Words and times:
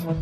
Welcome 0.00 0.16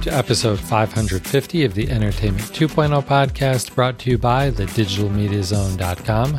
to 0.00 0.14
episode 0.14 0.58
550 0.58 1.64
of 1.64 1.74
the 1.74 1.90
Entertainment 1.90 2.44
2.0 2.44 3.04
podcast 3.04 3.74
brought 3.74 3.98
to 3.98 4.10
you 4.10 4.16
by 4.16 4.48
the 4.48 4.64
digitalmediazone.com. 4.64 6.38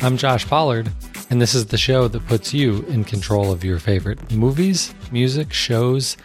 I'm 0.00 0.16
Josh 0.16 0.46
Pollard, 0.46 0.90
and 1.30 1.40
this 1.40 1.54
is 1.54 1.66
the 1.66 1.78
show 1.78 2.08
that 2.08 2.26
puts 2.26 2.54
you 2.54 2.82
in 2.88 3.04
control 3.04 3.52
of 3.52 3.64
your 3.64 3.78
favorite 3.78 4.32
movies, 4.32 4.94
music, 5.12 5.52
shows, 5.52 6.16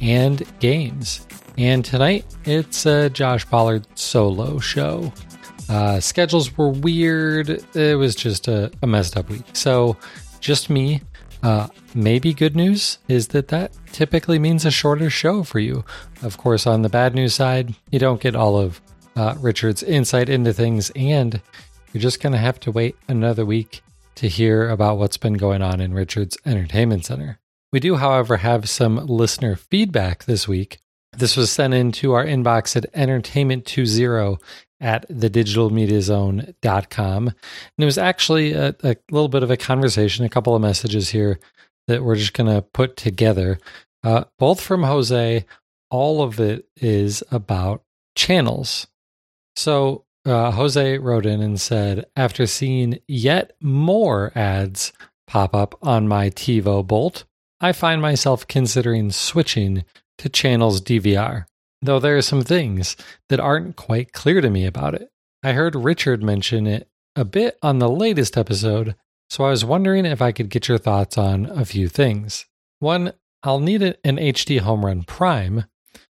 and 0.00 0.42
games. 0.60 1.26
And 1.56 1.84
tonight, 1.84 2.24
it's 2.44 2.86
a 2.86 3.10
Josh 3.10 3.46
Pollard 3.46 3.86
solo 3.94 4.58
show. 4.58 5.12
Uh, 5.68 6.00
schedules 6.00 6.56
were 6.56 6.70
weird. 6.70 7.64
It 7.74 7.98
was 7.98 8.14
just 8.14 8.48
a, 8.48 8.70
a 8.82 8.86
messed 8.86 9.16
up 9.16 9.28
week. 9.28 9.44
So, 9.52 9.96
just 10.40 10.70
me 10.70 11.02
uh, 11.42 11.68
maybe 11.94 12.34
good 12.34 12.56
news 12.56 12.98
is 13.08 13.28
that 13.28 13.48
that 13.48 13.72
typically 13.92 14.38
means 14.38 14.64
a 14.64 14.70
shorter 14.70 15.10
show 15.10 15.42
for 15.42 15.58
you. 15.58 15.84
Of 16.22 16.38
course, 16.38 16.66
on 16.66 16.82
the 16.82 16.88
bad 16.88 17.14
news 17.14 17.34
side, 17.34 17.74
you 17.90 17.98
don't 17.98 18.20
get 18.20 18.34
all 18.34 18.58
of 18.58 18.80
uh, 19.16 19.34
Richard's 19.40 19.82
insight 19.82 20.28
into 20.28 20.52
things, 20.52 20.90
and 20.96 21.40
you're 21.92 22.00
just 22.00 22.20
going 22.20 22.32
to 22.32 22.38
have 22.38 22.60
to 22.60 22.72
wait 22.72 22.96
another 23.08 23.44
week 23.44 23.82
to 24.18 24.28
hear 24.28 24.68
about 24.68 24.98
what's 24.98 25.16
been 25.16 25.32
going 25.34 25.62
on 25.62 25.80
in 25.80 25.94
Richard's 25.94 26.36
Entertainment 26.44 27.04
Center. 27.04 27.38
We 27.72 27.78
do, 27.78 27.94
however, 27.94 28.38
have 28.38 28.68
some 28.68 29.06
listener 29.06 29.54
feedback 29.54 30.24
this 30.24 30.48
week. 30.48 30.80
This 31.16 31.36
was 31.36 31.52
sent 31.52 31.72
into 31.72 32.14
our 32.14 32.24
inbox 32.24 32.74
at 32.74 32.92
entertainment20 32.94 34.40
at 34.80 35.08
thedigitalmediazone.com. 35.08 37.28
And 37.28 37.36
it 37.78 37.84
was 37.84 37.98
actually 37.98 38.54
a, 38.54 38.74
a, 38.82 38.96
little 39.12 39.28
bit 39.28 39.44
of 39.44 39.52
a 39.52 39.56
conversation, 39.56 40.24
a 40.24 40.28
couple 40.28 40.56
of 40.56 40.62
messages 40.62 41.10
here 41.10 41.38
that 41.86 42.02
we're 42.02 42.16
just 42.16 42.34
going 42.34 42.52
to 42.52 42.62
put 42.62 42.96
together, 42.96 43.60
uh, 44.02 44.24
both 44.40 44.60
from 44.60 44.82
Jose. 44.82 45.44
All 45.90 46.22
of 46.22 46.40
it 46.40 46.66
is 46.76 47.22
about 47.30 47.84
channels. 48.16 48.88
So 49.54 50.06
uh, 50.28 50.50
Jose 50.52 50.98
wrote 50.98 51.26
in 51.26 51.40
and 51.40 51.60
said, 51.60 52.06
after 52.16 52.46
seeing 52.46 52.98
yet 53.08 53.52
more 53.60 54.32
ads 54.34 54.92
pop 55.26 55.54
up 55.54 55.76
on 55.82 56.08
my 56.08 56.30
TiVo 56.30 56.86
Bolt, 56.86 57.24
I 57.60 57.72
find 57.72 58.00
myself 58.00 58.46
considering 58.46 59.10
switching 59.10 59.84
to 60.18 60.28
channels 60.28 60.80
DVR 60.80 61.46
though 61.82 62.00
there 62.00 62.16
are 62.16 62.22
some 62.22 62.42
things 62.42 62.96
that 63.28 63.40
aren't 63.40 63.76
quite 63.76 64.12
clear 64.12 64.40
to 64.40 64.50
me 64.50 64.66
about 64.66 64.94
it. 64.94 65.10
I 65.42 65.52
heard 65.52 65.74
Richard 65.74 66.22
mention 66.22 66.66
it 66.66 66.88
a 67.14 67.24
bit 67.24 67.58
on 67.62 67.78
the 67.78 67.88
latest 67.88 68.36
episode, 68.36 68.96
so 69.30 69.44
I 69.44 69.50
was 69.50 69.64
wondering 69.64 70.04
if 70.04 70.20
I 70.20 70.32
could 70.32 70.48
get 70.48 70.68
your 70.68 70.78
thoughts 70.78 71.16
on 71.16 71.46
a 71.46 71.64
few 71.64 71.88
things. 71.88 72.46
One, 72.80 73.12
I'll 73.42 73.60
need 73.60 73.82
an 73.82 74.16
HDHomeRun 74.16 75.06
Prime, 75.06 75.64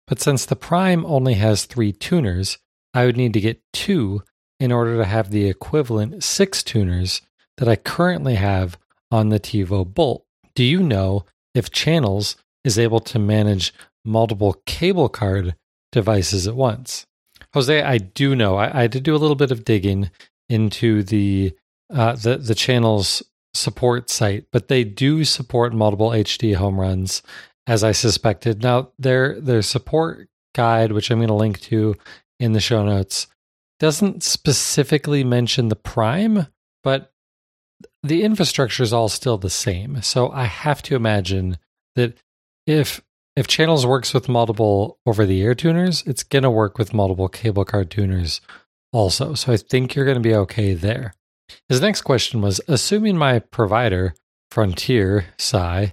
but 0.07 0.19
since 0.19 0.45
the 0.45 0.55
Prime 0.55 1.05
only 1.05 1.35
has 1.35 1.65
three 1.65 1.91
tuners, 1.91 2.57
I 2.93 3.05
would 3.05 3.17
need 3.17 3.33
to 3.33 3.41
get 3.41 3.61
two 3.73 4.23
in 4.59 4.71
order 4.71 4.97
to 4.97 5.05
have 5.05 5.31
the 5.31 5.47
equivalent 5.47 6.23
six 6.23 6.63
tuners 6.63 7.21
that 7.57 7.67
I 7.67 7.75
currently 7.75 8.35
have 8.35 8.77
on 9.11 9.29
the 9.29 9.39
TiVo 9.39 9.93
Bolt. 9.93 10.25
Do 10.55 10.63
you 10.63 10.81
know 10.81 11.25
if 11.53 11.71
Channels 11.71 12.35
is 12.63 12.77
able 12.77 12.99
to 12.99 13.19
manage 13.19 13.73
multiple 14.05 14.61
cable 14.65 15.09
card 15.09 15.55
devices 15.91 16.47
at 16.47 16.55
once. 16.55 17.05
Jose, 17.53 17.81
I 17.81 17.97
do 17.97 18.35
know. 18.35 18.55
I, 18.55 18.83
I 18.83 18.87
did 18.87 19.03
do 19.03 19.15
a 19.15 19.17
little 19.17 19.35
bit 19.35 19.51
of 19.51 19.65
digging 19.65 20.09
into 20.49 21.03
the 21.03 21.53
uh, 21.93 22.13
the 22.15 22.37
the 22.37 22.55
channel's 22.55 23.21
support 23.53 24.09
site, 24.09 24.45
but 24.51 24.69
they 24.69 24.83
do 24.83 25.25
support 25.25 25.73
multiple 25.73 26.11
HDHomeRuns, 26.11 27.21
as 27.67 27.83
I 27.83 27.91
suspected. 27.91 28.63
Now 28.63 28.91
their 28.97 29.39
their 29.41 29.61
support 29.61 30.29
guide, 30.55 30.93
which 30.93 31.11
I'm 31.11 31.19
going 31.19 31.27
to 31.27 31.33
link 31.33 31.59
to 31.61 31.95
in 32.41 32.53
the 32.53 32.59
show 32.59 32.83
notes, 32.83 33.27
doesn't 33.79 34.23
specifically 34.23 35.23
mention 35.23 35.69
the 35.69 35.75
Prime, 35.75 36.47
but 36.83 37.13
the 38.03 38.23
infrastructure 38.23 38.83
is 38.83 38.93
all 38.93 39.09
still 39.09 39.37
the 39.37 39.49
same. 39.49 40.01
So 40.01 40.29
I 40.31 40.45
have 40.45 40.81
to 40.83 40.95
imagine 40.95 41.57
that 41.95 42.17
if 42.65 43.01
if 43.35 43.47
Channels 43.47 43.85
works 43.85 44.13
with 44.13 44.27
multiple 44.27 44.99
over 45.05 45.25
the 45.25 45.41
air 45.41 45.55
tuners, 45.55 46.03
it's 46.05 46.23
going 46.23 46.43
to 46.43 46.49
work 46.49 46.77
with 46.77 46.93
multiple 46.93 47.29
cable 47.29 47.63
card 47.63 47.89
tuners 47.89 48.41
also. 48.91 49.35
So 49.35 49.53
I 49.53 49.57
think 49.57 49.95
you're 49.95 50.05
going 50.05 50.21
to 50.21 50.21
be 50.21 50.35
okay 50.35 50.73
there. 50.73 51.13
His 51.69 51.79
next 51.81 52.01
question 52.01 52.41
was 52.41 52.59
assuming 52.67 53.17
my 53.17 53.39
provider, 53.39 54.15
Frontier 54.49 55.25
Psy, 55.37 55.87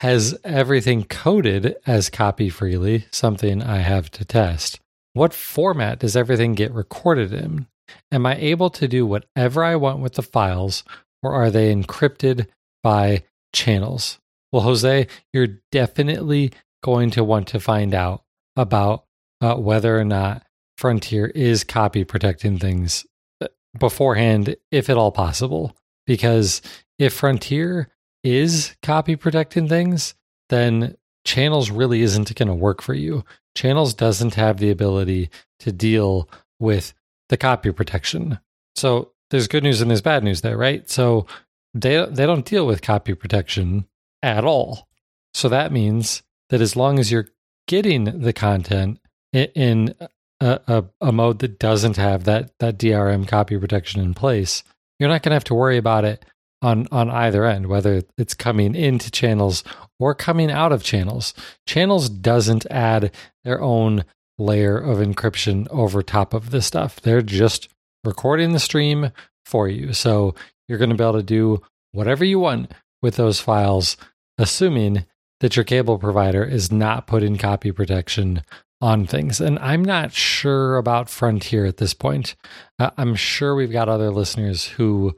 has 0.00 0.38
everything 0.44 1.04
coded 1.04 1.76
as 1.86 2.08
copy 2.08 2.48
freely, 2.48 3.06
something 3.10 3.62
I 3.62 3.78
have 3.78 4.10
to 4.12 4.24
test. 4.24 4.80
What 5.12 5.34
format 5.34 5.98
does 5.98 6.16
everything 6.16 6.54
get 6.54 6.72
recorded 6.72 7.32
in? 7.32 7.66
Am 8.12 8.26
I 8.26 8.36
able 8.36 8.70
to 8.70 8.86
do 8.86 9.06
whatever 9.06 9.64
I 9.64 9.76
want 9.76 10.00
with 10.00 10.14
the 10.14 10.22
files, 10.22 10.84
or 11.22 11.32
are 11.32 11.50
they 11.50 11.74
encrypted 11.74 12.46
by 12.82 13.24
channels? 13.52 14.18
Well, 14.52 14.62
Jose, 14.62 15.06
you're 15.32 15.58
definitely 15.72 16.52
going 16.82 17.10
to 17.12 17.24
want 17.24 17.48
to 17.48 17.60
find 17.60 17.94
out 17.94 18.22
about 18.56 19.04
uh, 19.40 19.54
whether 19.54 19.98
or 19.98 20.04
not 20.04 20.44
Frontier 20.76 21.26
is 21.26 21.64
copy 21.64 22.04
protecting 22.04 22.58
things 22.58 23.04
uh, 23.40 23.48
beforehand, 23.78 24.56
if 24.70 24.88
at 24.88 24.96
all 24.96 25.12
possible. 25.12 25.76
Because 26.06 26.62
if 26.98 27.12
Frontier 27.12 27.88
is 28.22 28.76
copy 28.82 29.16
protecting 29.16 29.68
things, 29.68 30.14
then 30.48 30.96
Channels 31.24 31.70
really 31.70 32.00
isn't 32.02 32.34
going 32.36 32.48
to 32.48 32.54
work 32.54 32.80
for 32.80 32.94
you. 32.94 33.24
Channels 33.58 33.92
doesn't 33.92 34.36
have 34.36 34.58
the 34.58 34.70
ability 34.70 35.30
to 35.58 35.72
deal 35.72 36.30
with 36.60 36.94
the 37.28 37.36
copy 37.36 37.72
protection. 37.72 38.38
So 38.76 39.10
there's 39.30 39.48
good 39.48 39.64
news 39.64 39.80
and 39.80 39.90
there's 39.90 40.00
bad 40.00 40.22
news 40.22 40.42
there, 40.42 40.56
right? 40.56 40.88
So 40.88 41.26
they 41.74 42.06
they 42.06 42.24
don't 42.24 42.44
deal 42.44 42.68
with 42.68 42.82
copy 42.82 43.14
protection 43.14 43.88
at 44.22 44.44
all. 44.44 44.86
So 45.34 45.48
that 45.48 45.72
means 45.72 46.22
that 46.50 46.60
as 46.60 46.76
long 46.76 47.00
as 47.00 47.10
you're 47.10 47.26
getting 47.66 48.20
the 48.20 48.32
content 48.32 49.00
in 49.32 49.92
a, 50.40 50.60
a, 50.68 50.84
a, 51.00 51.10
mode 51.10 51.40
that 51.40 51.58
doesn't 51.58 51.96
have 51.96 52.22
that 52.26 52.52
that 52.60 52.78
DRM 52.78 53.26
copy 53.26 53.58
protection 53.58 54.00
in 54.00 54.14
place, 54.14 54.62
you're 55.00 55.08
not 55.08 55.24
going 55.24 55.30
to 55.30 55.36
have 55.36 55.42
to 55.44 55.54
worry 55.56 55.78
about 55.78 56.04
it 56.04 56.24
on 56.62 56.86
on 56.90 57.10
either 57.10 57.44
end, 57.44 57.66
whether 57.66 58.02
it's 58.16 58.34
coming 58.34 58.74
into 58.74 59.10
channels 59.10 59.62
or 59.98 60.14
coming 60.14 60.50
out 60.50 60.72
of 60.72 60.82
channels. 60.82 61.34
Channels 61.66 62.08
doesn't 62.08 62.66
add 62.70 63.12
their 63.44 63.60
own 63.60 64.04
layer 64.38 64.78
of 64.78 64.98
encryption 64.98 65.66
over 65.70 66.02
top 66.02 66.34
of 66.34 66.50
this 66.50 66.66
stuff. 66.66 67.00
They're 67.00 67.22
just 67.22 67.68
recording 68.04 68.52
the 68.52 68.60
stream 68.60 69.10
for 69.44 69.68
you. 69.68 69.92
So 69.92 70.34
you're 70.68 70.78
going 70.78 70.90
to 70.90 70.96
be 70.96 71.04
able 71.04 71.14
to 71.14 71.22
do 71.22 71.62
whatever 71.92 72.24
you 72.24 72.38
want 72.38 72.72
with 73.02 73.16
those 73.16 73.40
files, 73.40 73.96
assuming 74.36 75.04
that 75.40 75.56
your 75.56 75.64
cable 75.64 75.98
provider 75.98 76.44
is 76.44 76.70
not 76.70 77.06
putting 77.06 77.36
copy 77.36 77.72
protection 77.72 78.42
on 78.80 79.06
things. 79.06 79.40
And 79.40 79.58
I'm 79.58 79.84
not 79.84 80.12
sure 80.12 80.76
about 80.76 81.10
Frontier 81.10 81.66
at 81.66 81.78
this 81.78 81.94
point. 81.94 82.36
Uh, 82.78 82.90
I'm 82.96 83.14
sure 83.14 83.54
we've 83.54 83.72
got 83.72 83.88
other 83.88 84.10
listeners 84.10 84.66
who 84.66 85.14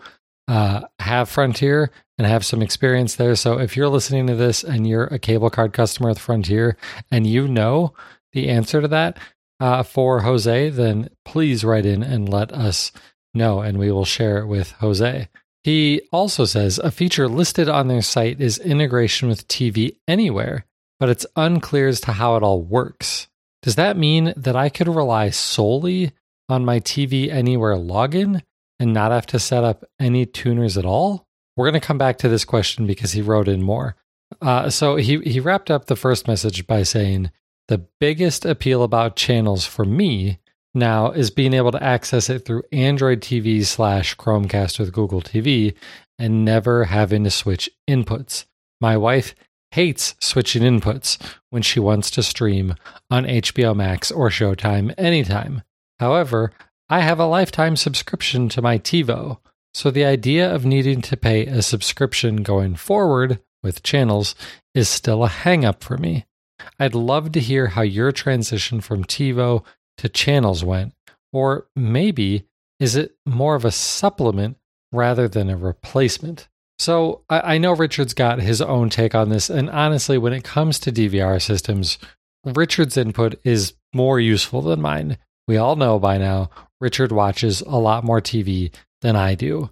uh, 0.50 0.88
have 0.99 1.28
Frontier 1.28 1.93
and 2.19 2.27
have 2.27 2.44
some 2.44 2.61
experience 2.61 3.15
there. 3.15 3.37
So 3.37 3.61
if 3.61 3.76
you're 3.76 3.88
listening 3.88 4.26
to 4.26 4.35
this 4.35 4.64
and 4.64 4.85
you're 4.85 5.05
a 5.05 5.19
cable 5.19 5.49
card 5.49 5.73
customer 5.73 6.08
with 6.08 6.19
Frontier 6.19 6.76
and 7.08 7.25
you 7.25 7.47
know 7.47 7.94
the 8.32 8.49
answer 8.49 8.81
to 8.81 8.88
that 8.88 9.17
uh, 9.61 9.85
for 9.85 10.23
Jose, 10.23 10.70
then 10.70 11.08
please 11.25 11.62
write 11.62 11.87
in 11.87 12.02
and 12.02 12.29
let 12.29 12.52
us 12.52 12.91
know 13.32 13.61
and 13.61 13.79
we 13.79 13.93
will 13.93 14.05
share 14.05 14.38
it 14.38 14.47
with 14.49 14.73
Jose. 14.73 15.29
He 15.62 16.02
also 16.11 16.44
says 16.47 16.81
a 16.81 16.91
feature 16.91 17.29
listed 17.29 17.69
on 17.69 17.87
their 17.87 18.02
site 18.02 18.41
is 18.41 18.58
integration 18.58 19.29
with 19.29 19.47
TV 19.47 19.99
Anywhere, 20.08 20.67
but 20.99 21.11
it's 21.11 21.26
unclear 21.37 21.87
as 21.87 22.00
to 22.00 22.12
how 22.12 22.35
it 22.35 22.43
all 22.43 22.61
works. 22.61 23.29
Does 23.62 23.76
that 23.76 23.97
mean 23.97 24.35
that 24.37 24.56
I 24.56 24.69
could 24.69 24.88
rely 24.88 25.31
solely 25.31 26.11
on 26.49 26.64
my 26.64 26.81
TV 26.81 27.31
Anywhere 27.31 27.76
login 27.76 28.43
and 28.81 28.93
not 28.93 29.12
have 29.12 29.27
to 29.27 29.38
set 29.38 29.62
up 29.62 29.85
any 30.00 30.27
tuners 30.27 30.77
at 30.77 30.85
all? 30.85 31.29
We're 31.56 31.71
going 31.71 31.81
to 31.81 31.87
come 31.87 31.99
back 31.99 32.19
to 32.19 32.29
this 32.29 32.44
question 32.44 32.87
because 32.87 33.12
he 33.12 33.23
wrote 33.23 33.47
in 33.47 33.62
more. 33.62 33.94
Uh, 34.41 34.71
so 34.71 34.97
he, 34.97 35.21
he 35.21 35.38
wrapped 35.38 35.71
up 35.71 35.87
the 35.87 35.97
first 35.97 36.27
message 36.27 36.67
by 36.67 36.82
saying, 36.82 37.31
The 37.69 37.87
biggest 38.00 38.44
appeal 38.44 38.82
about 38.82 39.17
channels 39.17 39.67
for 39.67 39.85
me 39.85 40.38
now 40.75 41.11
is 41.11 41.31
being 41.31 41.53
able 41.53 41.73
to 41.73 41.82
access 41.82 42.31
it 42.31 42.44
through 42.44 42.62
Android 42.73 43.21
TV 43.21 43.65
slash 43.65 44.17
Chromecast 44.17 44.79
with 44.79 44.93
Google 44.93 45.21
TV 45.21 45.75
and 46.19 46.44
never 46.44 46.85
having 46.85 47.25
to 47.25 47.31
switch 47.31 47.69
inputs. 47.88 48.47
My 48.81 48.97
wife 48.97 49.35
hates 49.73 50.15
switching 50.21 50.62
inputs 50.62 51.19
when 51.50 51.62
she 51.62 51.81
wants 51.81 52.11
to 52.12 52.23
stream 52.23 52.75
on 53.11 53.25
HBO 53.25 53.75
Max 53.75 54.11
or 54.11 54.29
Showtime 54.31 54.94
anytime. 54.99 55.62
However, 55.99 56.53
I 56.92 57.02
have 57.02 57.20
a 57.20 57.26
lifetime 57.26 57.76
subscription 57.76 58.48
to 58.48 58.60
my 58.60 58.76
TiVo, 58.76 59.38
so 59.72 59.92
the 59.92 60.04
idea 60.04 60.52
of 60.52 60.66
needing 60.66 61.00
to 61.02 61.16
pay 61.16 61.46
a 61.46 61.62
subscription 61.62 62.42
going 62.42 62.75
forward 62.75 63.38
with 63.62 63.84
channels 63.84 64.34
is 64.75 64.88
still 64.88 65.25
a 65.25 65.28
hangup 65.28 65.84
for 65.84 65.96
me. 65.96 66.26
I'd 66.81 66.96
love 66.96 67.31
to 67.31 67.40
hear 67.40 67.69
how 67.69 67.82
your 67.82 68.10
transition 68.10 68.81
from 68.81 69.04
TiVo 69.04 69.64
to 69.98 70.08
channels 70.08 70.64
went, 70.64 70.92
or 71.32 71.69
maybe 71.76 72.48
is 72.81 72.96
it 72.96 73.14
more 73.25 73.54
of 73.54 73.64
a 73.64 73.70
supplement 73.70 74.56
rather 74.90 75.28
than 75.28 75.48
a 75.48 75.56
replacement? 75.56 76.48
So 76.81 77.22
I, 77.31 77.54
I 77.54 77.58
know 77.58 77.72
Richard's 77.72 78.14
got 78.14 78.40
his 78.40 78.60
own 78.60 78.90
take 78.90 79.14
on 79.14 79.28
this, 79.28 79.48
and 79.48 79.70
honestly, 79.70 80.19
when 80.19 80.32
it 80.32 80.42
comes 80.42 80.81
to 80.81 80.90
DVR 80.90 81.40
systems, 81.40 81.98
Richard's 82.44 82.96
input 82.96 83.38
is 83.44 83.75
more 83.94 84.19
useful 84.19 84.62
than 84.62 84.81
mine. 84.81 85.19
We 85.46 85.56
all 85.56 85.76
know 85.76 86.00
by 86.00 86.19
now 86.19 86.50
Richard 86.81 87.12
watches 87.12 87.61
a 87.61 87.77
lot 87.77 88.05
more 88.05 88.21
TV 88.21 88.73
than 89.03 89.17
I 89.17 89.35
do. 89.35 89.71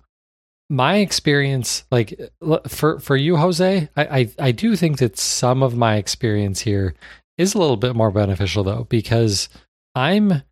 My 0.70 0.96
experience, 0.96 1.84
like 1.90 2.20
for 2.68 2.98
for 3.00 3.16
you, 3.16 3.36
Jose, 3.36 3.88
I, 3.96 4.04
I, 4.04 4.30
I 4.38 4.52
do 4.52 4.76
think 4.76 4.98
that 4.98 5.18
some 5.18 5.62
of 5.62 5.74
my 5.74 5.96
experience 5.96 6.60
here 6.60 6.94
is 7.38 7.54
a 7.54 7.58
little 7.58 7.78
bit 7.78 7.96
more 7.96 8.10
beneficial 8.10 8.64
though, 8.64 8.86
because 8.90 9.48
I'm 9.94 10.42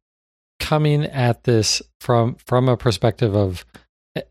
coming 0.58 1.04
at 1.04 1.44
this 1.44 1.82
from 2.00 2.36
from 2.46 2.68
a 2.68 2.78
perspective 2.78 3.36
of 3.36 3.66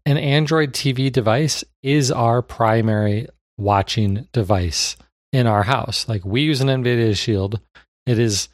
an 0.05 0.17
Android 0.17 0.73
TV 0.73 1.11
device 1.11 1.63
is 1.83 2.11
our 2.11 2.41
primary 2.41 3.27
watching 3.57 4.27
device 4.33 4.97
in 5.31 5.47
our 5.47 5.63
house. 5.63 6.07
Like 6.07 6.25
we 6.25 6.41
use 6.41 6.61
an 6.61 6.67
NVIDIA 6.67 7.15
Shield. 7.15 7.59
It 8.05 8.17
is 8.17 8.49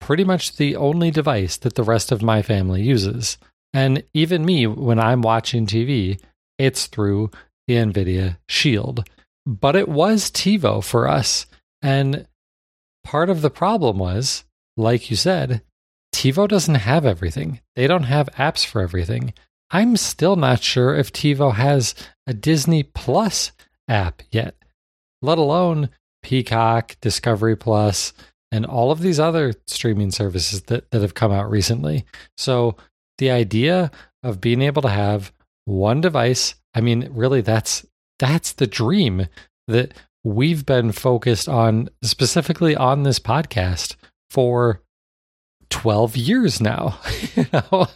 pretty 0.00 0.24
much 0.24 0.56
the 0.56 0.76
only 0.76 1.10
device 1.10 1.56
that 1.58 1.74
the 1.74 1.82
rest 1.82 2.10
of 2.10 2.22
my 2.22 2.42
family 2.42 2.82
uses. 2.82 3.38
And 3.72 4.02
even 4.14 4.44
me, 4.44 4.66
when 4.66 4.98
I'm 4.98 5.22
watching 5.22 5.66
TV, 5.66 6.20
it's 6.58 6.86
through 6.86 7.30
the 7.66 7.74
NVIDIA 7.74 8.38
Shield. 8.48 9.08
But 9.46 9.76
it 9.76 9.88
was 9.88 10.30
TiVo 10.30 10.82
for 10.82 11.08
us. 11.08 11.46
And 11.82 12.26
part 13.04 13.30
of 13.30 13.42
the 13.42 13.50
problem 13.50 13.98
was, 13.98 14.44
like 14.76 15.10
you 15.10 15.16
said, 15.16 15.62
TiVo 16.14 16.48
doesn't 16.48 16.74
have 16.74 17.06
everything. 17.06 17.60
They 17.76 17.86
don't 17.86 18.04
have 18.04 18.28
apps 18.36 18.66
for 18.66 18.80
everything. 18.80 19.32
I'm 19.70 19.96
still 19.96 20.36
not 20.36 20.62
sure 20.62 20.94
if 20.94 21.12
TiVo 21.12 21.54
has 21.54 21.94
a 22.26 22.34
Disney 22.34 22.82
Plus 22.82 23.52
app 23.88 24.22
yet, 24.30 24.56
let 25.22 25.38
alone 25.38 25.90
Peacock, 26.22 26.96
Discovery 27.00 27.56
Plus, 27.56 28.12
and 28.52 28.66
all 28.66 28.90
of 28.90 29.00
these 29.00 29.20
other 29.20 29.54
streaming 29.66 30.10
services 30.10 30.62
that, 30.62 30.90
that 30.90 31.02
have 31.02 31.14
come 31.14 31.32
out 31.32 31.50
recently. 31.50 32.04
So 32.36 32.76
the 33.18 33.30
idea 33.30 33.90
of 34.22 34.40
being 34.40 34.62
able 34.62 34.82
to 34.82 34.88
have 34.88 35.32
one 35.64 36.00
device, 36.00 36.54
I 36.74 36.80
mean, 36.80 37.08
really 37.12 37.40
that's 37.40 37.86
that's 38.18 38.52
the 38.52 38.66
dream 38.66 39.26
that 39.68 39.94
we've 40.24 40.66
been 40.66 40.92
focused 40.92 41.48
on 41.48 41.88
specifically 42.02 42.76
on 42.76 43.02
this 43.02 43.18
podcast 43.18 43.96
for 44.28 44.82
12 45.70 46.16
years 46.16 46.60
now 46.60 46.98
you 47.36 47.46
know 47.52 47.86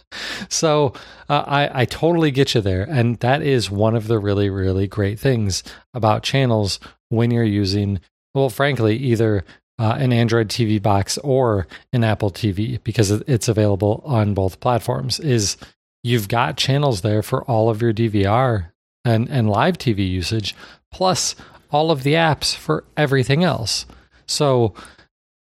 so 0.47 0.93
uh, 1.27 1.43
i 1.45 1.81
i 1.81 1.85
totally 1.85 2.31
get 2.31 2.55
you 2.55 2.61
there 2.61 2.83
and 2.83 3.19
that 3.19 3.41
is 3.41 3.69
one 3.69 3.95
of 3.95 4.07
the 4.07 4.17
really 4.17 4.49
really 4.49 4.87
great 4.87 5.19
things 5.19 5.61
about 5.93 6.23
channels 6.23 6.79
when 7.09 7.31
you're 7.31 7.43
using 7.43 7.99
well 8.33 8.49
frankly 8.49 8.95
either 8.95 9.43
uh, 9.79 9.95
an 9.99 10.13
android 10.13 10.47
tv 10.47 10.81
box 10.81 11.17
or 11.19 11.67
an 11.93 12.03
apple 12.03 12.31
tv 12.31 12.81
because 12.83 13.11
it's 13.11 13.47
available 13.47 14.01
on 14.05 14.33
both 14.33 14.59
platforms 14.59 15.19
is 15.19 15.57
you've 16.03 16.27
got 16.27 16.57
channels 16.57 17.01
there 17.01 17.21
for 17.21 17.43
all 17.43 17.69
of 17.69 17.81
your 17.81 17.93
dvr 17.93 18.71
and 19.03 19.29
and 19.29 19.49
live 19.49 19.77
tv 19.77 20.09
usage 20.09 20.55
plus 20.91 21.35
all 21.71 21.91
of 21.91 22.03
the 22.03 22.13
apps 22.13 22.55
for 22.55 22.83
everything 22.95 23.43
else 23.43 23.85
so 24.27 24.73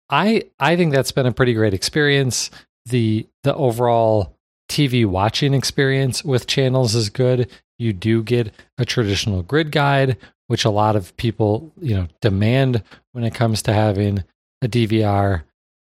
I 0.08 0.44
I 0.58 0.76
think 0.76 0.92
that's 0.92 1.12
been 1.12 1.26
a 1.26 1.32
pretty 1.32 1.54
great 1.54 1.74
experience. 1.74 2.50
The 2.86 3.26
the 3.42 3.54
overall 3.54 4.36
TV 4.68 5.06
watching 5.06 5.54
experience 5.54 6.24
with 6.24 6.46
channels 6.46 6.94
is 6.94 7.10
good. 7.10 7.50
You 7.78 7.92
do 7.92 8.22
get 8.22 8.52
a 8.78 8.84
traditional 8.84 9.42
grid 9.42 9.70
guide, 9.70 10.16
which 10.46 10.64
a 10.64 10.70
lot 10.70 10.96
of 10.96 11.16
people, 11.16 11.72
you 11.80 11.94
know, 11.94 12.08
demand 12.20 12.82
when 13.12 13.24
it 13.24 13.34
comes 13.34 13.62
to 13.62 13.72
having 13.72 14.24
a 14.62 14.68
DVR. 14.68 15.42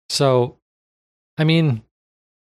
So, 0.09 0.57
I 1.37 1.45
mean, 1.45 1.83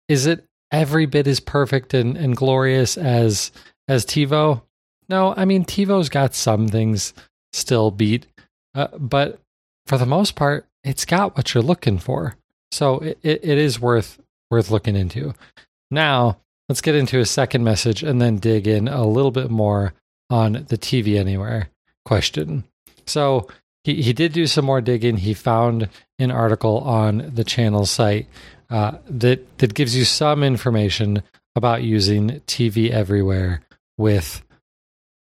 is 0.08 0.26
it 0.26 0.44
every 0.70 1.06
bit 1.06 1.26
as 1.26 1.40
perfect 1.40 1.94
and, 1.94 2.16
and 2.16 2.36
glorious 2.36 2.96
as 2.96 3.52
as 3.88 4.04
TiVo? 4.04 4.62
No, 5.08 5.34
I 5.36 5.44
mean 5.44 5.64
TiVo's 5.64 6.08
got 6.08 6.34
some 6.34 6.68
things 6.68 7.12
still 7.52 7.90
beat, 7.90 8.26
uh, 8.74 8.88
but 8.98 9.40
for 9.86 9.98
the 9.98 10.06
most 10.06 10.36
part, 10.36 10.66
it's 10.84 11.04
got 11.04 11.36
what 11.36 11.52
you're 11.52 11.62
looking 11.62 11.98
for. 11.98 12.36
So 12.70 12.98
it, 13.00 13.18
it 13.22 13.58
is 13.58 13.80
worth 13.80 14.20
worth 14.50 14.70
looking 14.70 14.96
into. 14.96 15.34
Now, 15.90 16.38
let's 16.68 16.80
get 16.80 16.94
into 16.94 17.18
a 17.18 17.26
second 17.26 17.64
message 17.64 18.02
and 18.02 18.20
then 18.20 18.36
dig 18.38 18.66
in 18.66 18.88
a 18.88 19.06
little 19.06 19.30
bit 19.30 19.50
more 19.50 19.94
on 20.30 20.52
the 20.68 20.78
TV 20.78 21.18
Anywhere 21.18 21.68
question. 22.04 22.64
So 23.06 23.48
he, 23.84 24.02
he 24.02 24.12
did 24.12 24.32
do 24.32 24.46
some 24.46 24.64
more 24.64 24.80
digging. 24.80 25.18
He 25.18 25.34
found 25.34 25.88
an 26.18 26.30
article 26.30 26.78
on 26.78 27.30
the 27.34 27.44
channel 27.44 27.86
site 27.86 28.28
uh, 28.70 28.98
that 29.06 29.58
that 29.58 29.74
gives 29.74 29.96
you 29.96 30.04
some 30.04 30.42
information 30.42 31.22
about 31.54 31.82
using 31.82 32.40
TV 32.46 32.90
Everywhere 32.90 33.60
with 33.98 34.42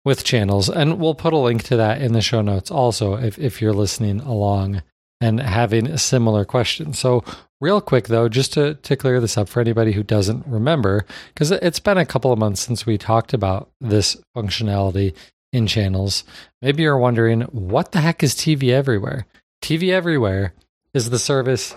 with 0.04 0.24
channels, 0.24 0.70
and 0.70 1.00
we'll 1.00 1.16
put 1.16 1.34
a 1.34 1.38
link 1.38 1.64
to 1.64 1.78
that 1.78 2.02
in 2.02 2.14
the 2.14 2.22
show 2.22 2.42
notes 2.42 2.72
also 2.72 3.16
if 3.16 3.38
if 3.40 3.62
you're 3.62 3.74
listening 3.74 4.20
along 4.22 4.81
and 5.22 5.40
having 5.40 5.88
a 5.88 5.98
similar 5.98 6.46
question. 6.46 6.94
So, 6.94 7.24
real 7.62 7.82
quick 7.82 8.08
though, 8.08 8.30
just 8.30 8.54
to, 8.54 8.76
to 8.76 8.96
clear 8.96 9.20
this 9.20 9.38
up 9.38 9.50
for 9.50 9.60
anybody 9.60 9.92
who 9.92 10.04
doesn't 10.04 10.46
remember, 10.48 11.06
because 11.34 11.52
it's 11.52 11.80
been 11.80 11.98
a 11.98 12.06
couple 12.06 12.32
of 12.32 12.40
months 12.40 12.62
since 12.62 12.86
we 12.86 12.98
talked 12.98 13.34
about 13.34 13.70
this 13.82 14.18
functionality 14.36 15.14
in 15.52 15.68
channels, 15.68 16.24
maybe 16.62 16.84
you're 16.84 16.98
wondering 16.98 17.42
what 17.42 17.92
the 17.92 18.02
heck 18.02 18.24
is 18.24 18.36
TV 18.36 18.69
Everywhere? 18.69 19.26
TV 19.64 19.92
Everywhere 19.92 20.54
is 20.94 21.10
the 21.10 21.19
service 21.19 21.76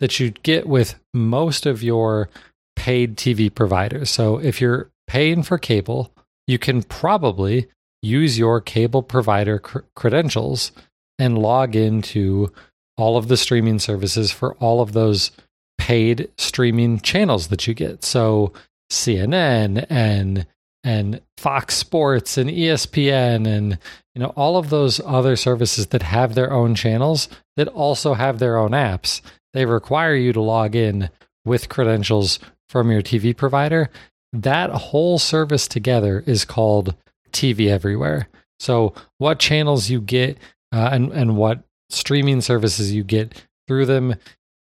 that 0.00 0.18
you 0.18 0.30
get 0.30 0.66
with 0.66 0.96
most 1.14 1.66
of 1.66 1.82
your 1.82 2.28
paid 2.74 3.16
TV 3.16 3.54
providers. 3.54 4.10
So, 4.10 4.38
if 4.38 4.60
you're 4.60 4.90
paying 5.06 5.42
for 5.42 5.58
cable, 5.58 6.10
you 6.46 6.58
can 6.58 6.82
probably 6.82 7.68
use 8.02 8.38
your 8.38 8.60
cable 8.60 9.02
provider 9.02 9.58
cr- 9.58 9.80
credentials 9.94 10.72
and 11.18 11.38
log 11.38 11.76
into 11.76 12.52
all 12.96 13.16
of 13.16 13.28
the 13.28 13.36
streaming 13.36 13.78
services 13.78 14.30
for 14.30 14.54
all 14.54 14.80
of 14.80 14.92
those 14.92 15.30
paid 15.78 16.28
streaming 16.38 17.00
channels 17.00 17.48
that 17.48 17.66
you 17.66 17.74
get. 17.74 18.04
So 18.04 18.52
CNN 18.90 19.86
and 19.88 20.46
and 20.84 21.20
Fox 21.36 21.76
Sports 21.76 22.36
and 22.36 22.50
ESPN 22.50 23.46
and 23.46 23.78
you 24.14 24.20
know 24.20 24.32
all 24.36 24.56
of 24.56 24.70
those 24.70 25.00
other 25.04 25.36
services 25.36 25.88
that 25.88 26.02
have 26.02 26.34
their 26.34 26.52
own 26.52 26.74
channels 26.74 27.28
that 27.56 27.68
also 27.68 28.14
have 28.14 28.38
their 28.38 28.58
own 28.58 28.70
apps. 28.70 29.20
They 29.52 29.64
require 29.64 30.14
you 30.14 30.32
to 30.32 30.40
log 30.40 30.74
in 30.74 31.10
with 31.44 31.68
credentials 31.68 32.38
from 32.68 32.90
your 32.90 33.02
TV 33.02 33.36
provider. 33.36 33.90
That 34.32 34.70
whole 34.70 35.18
service 35.18 35.68
together 35.68 36.22
is 36.26 36.44
called 36.44 36.94
TV 37.32 37.68
Everywhere. 37.68 38.28
So 38.58 38.94
what 39.18 39.38
channels 39.38 39.90
you 39.90 40.00
get 40.00 40.38
uh, 40.72 40.90
and 40.92 41.12
and 41.12 41.36
what 41.36 41.64
streaming 41.92 42.40
services 42.40 42.92
you 42.92 43.04
get 43.04 43.42
through 43.66 43.86
them 43.86 44.14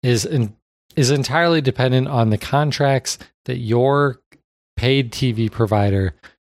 is 0.02 0.24
in, 0.24 0.56
is 0.96 1.10
entirely 1.10 1.60
dependent 1.60 2.08
on 2.08 2.30
the 2.30 2.38
contracts 2.38 3.18
that 3.44 3.58
your 3.58 4.20
paid 4.76 5.12
TV 5.12 5.50
provider 5.50 6.14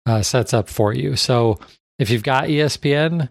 uh, 0.06 0.22
sets 0.22 0.54
up 0.54 0.68
for 0.68 0.92
you. 0.92 1.16
So 1.16 1.58
if 1.98 2.10
you've 2.10 2.22
got 2.22 2.44
ESPN 2.44 3.28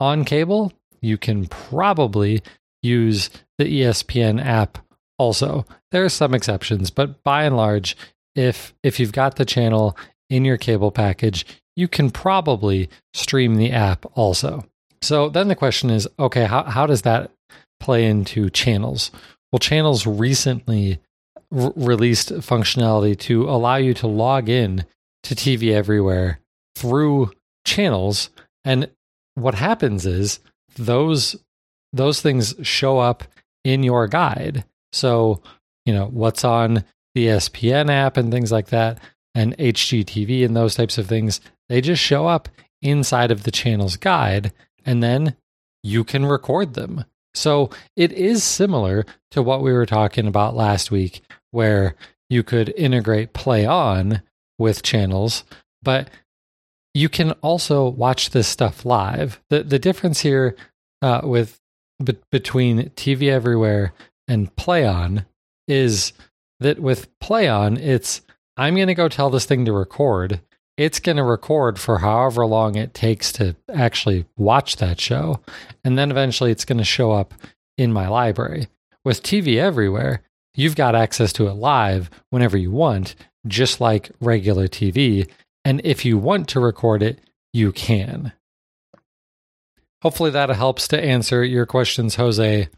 on 0.00 0.24
cable, 0.24 0.72
you 1.00 1.18
can 1.18 1.46
probably 1.46 2.42
use 2.82 3.30
the 3.58 3.64
ESPN 3.64 4.44
app 4.44 4.78
also. 5.18 5.64
There 5.90 6.04
are 6.04 6.08
some 6.08 6.34
exceptions, 6.34 6.90
but 6.90 7.22
by 7.22 7.44
and 7.44 7.56
large, 7.56 7.96
if 8.34 8.74
if 8.82 8.98
you've 8.98 9.12
got 9.12 9.36
the 9.36 9.44
channel 9.44 9.96
in 10.30 10.44
your 10.44 10.56
cable 10.56 10.90
package, 10.90 11.44
you 11.76 11.88
can 11.88 12.10
probably 12.10 12.88
stream 13.12 13.56
the 13.56 13.70
app 13.70 14.06
also. 14.14 14.66
So 15.02 15.28
then 15.28 15.48
the 15.48 15.56
question 15.56 15.90
is 15.90 16.08
okay, 16.18 16.44
how, 16.44 16.64
how 16.64 16.86
does 16.86 17.02
that 17.02 17.30
play 17.80 18.06
into 18.06 18.48
channels? 18.50 19.10
Well, 19.50 19.58
channels 19.58 20.06
recently 20.06 21.00
r- 21.54 21.72
released 21.76 22.30
functionality 22.30 23.18
to 23.20 23.48
allow 23.48 23.76
you 23.76 23.94
to 23.94 24.06
log 24.06 24.48
in 24.48 24.84
to 25.24 25.34
TV 25.34 25.72
Everywhere 25.72 26.40
through 26.76 27.30
channels. 27.64 28.30
And 28.64 28.90
what 29.34 29.54
happens 29.54 30.06
is 30.06 30.40
those 30.76 31.36
those 31.92 32.22
things 32.22 32.54
show 32.62 32.98
up 32.98 33.24
in 33.64 33.82
your 33.82 34.06
guide. 34.08 34.64
So, 34.92 35.42
you 35.84 35.92
know, 35.92 36.06
what's 36.06 36.44
on 36.44 36.84
the 37.14 37.26
ESPN 37.26 37.90
app 37.90 38.16
and 38.16 38.32
things 38.32 38.50
like 38.50 38.68
that, 38.68 38.98
and 39.34 39.56
HGTV 39.58 40.44
and 40.44 40.56
those 40.56 40.74
types 40.74 40.98
of 40.98 41.06
things, 41.06 41.40
they 41.68 41.80
just 41.80 42.02
show 42.02 42.26
up 42.26 42.48
inside 42.80 43.30
of 43.30 43.44
the 43.44 43.50
channel's 43.50 43.96
guide, 43.96 44.52
and 44.84 45.02
then 45.02 45.36
you 45.82 46.04
can 46.04 46.26
record 46.26 46.74
them. 46.74 47.04
So 47.34 47.70
it 47.96 48.12
is 48.12 48.44
similar 48.44 49.04
to 49.30 49.42
what 49.42 49.62
we 49.62 49.72
were 49.72 49.86
talking 49.86 50.26
about 50.26 50.54
last 50.54 50.90
week, 50.90 51.22
where 51.50 51.94
you 52.28 52.42
could 52.42 52.72
integrate 52.76 53.32
PlayOn 53.32 54.22
with 54.58 54.82
channels, 54.82 55.44
but 55.82 56.10
you 56.94 57.08
can 57.08 57.32
also 57.42 57.88
watch 57.88 58.30
this 58.30 58.48
stuff 58.48 58.84
live. 58.84 59.40
The 59.48 59.62
the 59.62 59.78
difference 59.78 60.20
here 60.20 60.56
uh, 61.00 61.22
with 61.24 61.58
be- 62.02 62.18
between 62.30 62.90
TV 62.90 63.30
Everywhere 63.30 63.92
and 64.28 64.54
PlayOn 64.56 65.26
is 65.66 66.12
that 66.60 66.80
with 66.80 67.18
PlayOn, 67.18 67.78
it's 67.78 68.20
I'm 68.56 68.74
going 68.74 68.88
to 68.88 68.94
go 68.94 69.08
tell 69.08 69.30
this 69.30 69.46
thing 69.46 69.64
to 69.64 69.72
record. 69.72 70.40
It's 70.76 71.00
going 71.00 71.16
to 71.16 71.22
record 71.22 71.78
for 71.78 71.98
however 71.98 72.46
long 72.46 72.76
it 72.76 72.94
takes 72.94 73.30
to 73.32 73.56
actually 73.72 74.24
watch 74.36 74.76
that 74.76 75.00
show. 75.00 75.40
And 75.84 75.98
then 75.98 76.10
eventually 76.10 76.50
it's 76.50 76.64
going 76.64 76.78
to 76.78 76.84
show 76.84 77.12
up 77.12 77.34
in 77.76 77.92
my 77.92 78.08
library. 78.08 78.68
With 79.04 79.22
TV 79.22 79.56
Everywhere, 79.56 80.22
you've 80.54 80.76
got 80.76 80.94
access 80.94 81.32
to 81.34 81.46
it 81.48 81.54
live 81.54 82.10
whenever 82.30 82.56
you 82.56 82.70
want, 82.70 83.14
just 83.46 83.80
like 83.80 84.10
regular 84.20 84.66
TV. 84.66 85.28
And 85.64 85.80
if 85.84 86.04
you 86.04 86.16
want 86.16 86.48
to 86.48 86.60
record 86.60 87.02
it, 87.02 87.20
you 87.52 87.72
can. 87.72 88.32
Hopefully 90.02 90.30
that 90.30 90.48
helps 90.50 90.88
to 90.88 91.00
answer 91.00 91.44
your 91.44 91.66
questions, 91.66 92.16
Jose. 92.16 92.68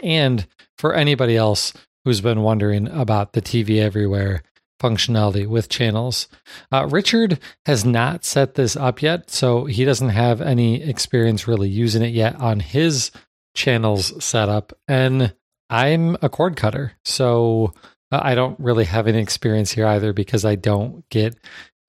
And 0.00 0.46
for 0.76 0.92
anybody 0.92 1.36
else 1.36 1.72
who's 2.04 2.20
been 2.20 2.42
wondering 2.42 2.88
about 2.88 3.32
the 3.32 3.40
TV 3.40 3.78
Everywhere 3.80 4.42
functionality 4.84 5.46
with 5.46 5.70
channels. 5.70 6.28
Uh, 6.70 6.86
Richard 6.90 7.38
has 7.64 7.86
not 7.86 8.24
set 8.24 8.54
this 8.54 8.76
up 8.76 9.00
yet, 9.00 9.30
so 9.30 9.64
he 9.64 9.86
doesn't 9.86 10.10
have 10.10 10.42
any 10.42 10.82
experience 10.82 11.48
really 11.48 11.70
using 11.70 12.02
it 12.02 12.12
yet 12.12 12.36
on 12.36 12.60
his 12.60 13.10
channels 13.54 14.22
setup. 14.22 14.74
And 14.86 15.34
I'm 15.70 16.18
a 16.20 16.28
cord 16.28 16.56
cutter, 16.56 16.92
so 17.06 17.72
uh, 18.12 18.20
I 18.22 18.34
don't 18.34 18.60
really 18.60 18.84
have 18.84 19.06
any 19.06 19.20
experience 19.20 19.70
here 19.70 19.86
either 19.86 20.12
because 20.12 20.44
I 20.44 20.56
don't 20.56 21.08
get 21.08 21.34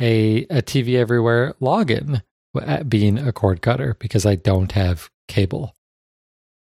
a, 0.02 0.44
a 0.44 0.62
TV 0.62 0.96
Everywhere 0.96 1.54
login 1.62 2.22
at 2.62 2.88
being 2.90 3.18
a 3.18 3.34
cord 3.34 3.62
cutter 3.62 3.98
because 4.00 4.26
I 4.26 4.36
don't 4.36 4.72
have 4.72 5.10
cable. 5.28 5.76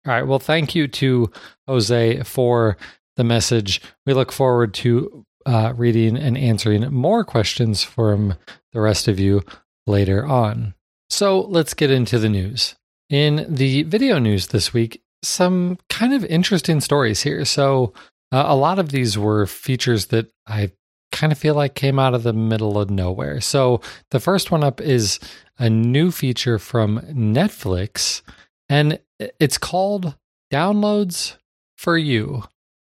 All 0.07 0.15
right. 0.15 0.27
Well, 0.27 0.39
thank 0.39 0.75
you 0.75 0.89
to 0.89 1.31
Jose 1.69 2.23
for 2.23 2.79
the 3.17 3.25
message. 3.25 3.83
We 4.07 4.15
look 4.15 4.33
forward 4.33 4.73
to 4.75 5.27
uh, 5.47 5.73
reading 5.77 6.17
and 6.17 6.37
answering 6.37 6.93
more 6.93 7.25
questions 7.25 7.83
from 7.83 8.35
the 8.73 8.81
rest 8.81 9.09
of 9.09 9.19
you 9.19 9.43
later 9.87 10.27
on. 10.27 10.75
So 11.11 11.41
let's 11.41 11.75
get 11.75 11.91
into 11.91 12.19
the 12.19 12.29
news. 12.29 12.75
In 13.11 13.45
the 13.49 13.83
video 13.83 14.19
news 14.19 14.49
this 14.49 14.73
week, 14.73 15.03
some 15.23 15.79
kind 15.89 16.15
of 16.15 16.25
interesting 16.25 16.81
stories 16.81 17.23
here. 17.23 17.45
So, 17.45 17.93
uh, 18.33 18.45
a 18.47 18.57
lot 18.57 18.79
of 18.79 18.91
these 18.91 19.19
were 19.19 19.47
features 19.47 20.07
that 20.07 20.33
I 20.47 20.73
kind 21.11 21.33
of 21.33 21.39
feel 21.39 21.55
like 21.55 21.75
came 21.75 21.99
out 21.99 22.15
of 22.15 22.23
the 22.23 22.33
middle 22.33 22.79
of 22.79 22.91
nowhere. 22.91 23.41
So, 23.41 23.81
the 24.11 24.21
first 24.21 24.51
one 24.51 24.65
up 24.65 24.81
is 24.81 25.21
a 25.59 25.69
new 25.69 26.11
feature 26.11 26.59
from 26.59 27.01
Netflix, 27.11 28.23
and 28.69 28.99
it's 29.39 29.59
called 29.59 30.17
Downloads 30.51 31.37
for 31.77 31.97
You. 31.97 32.45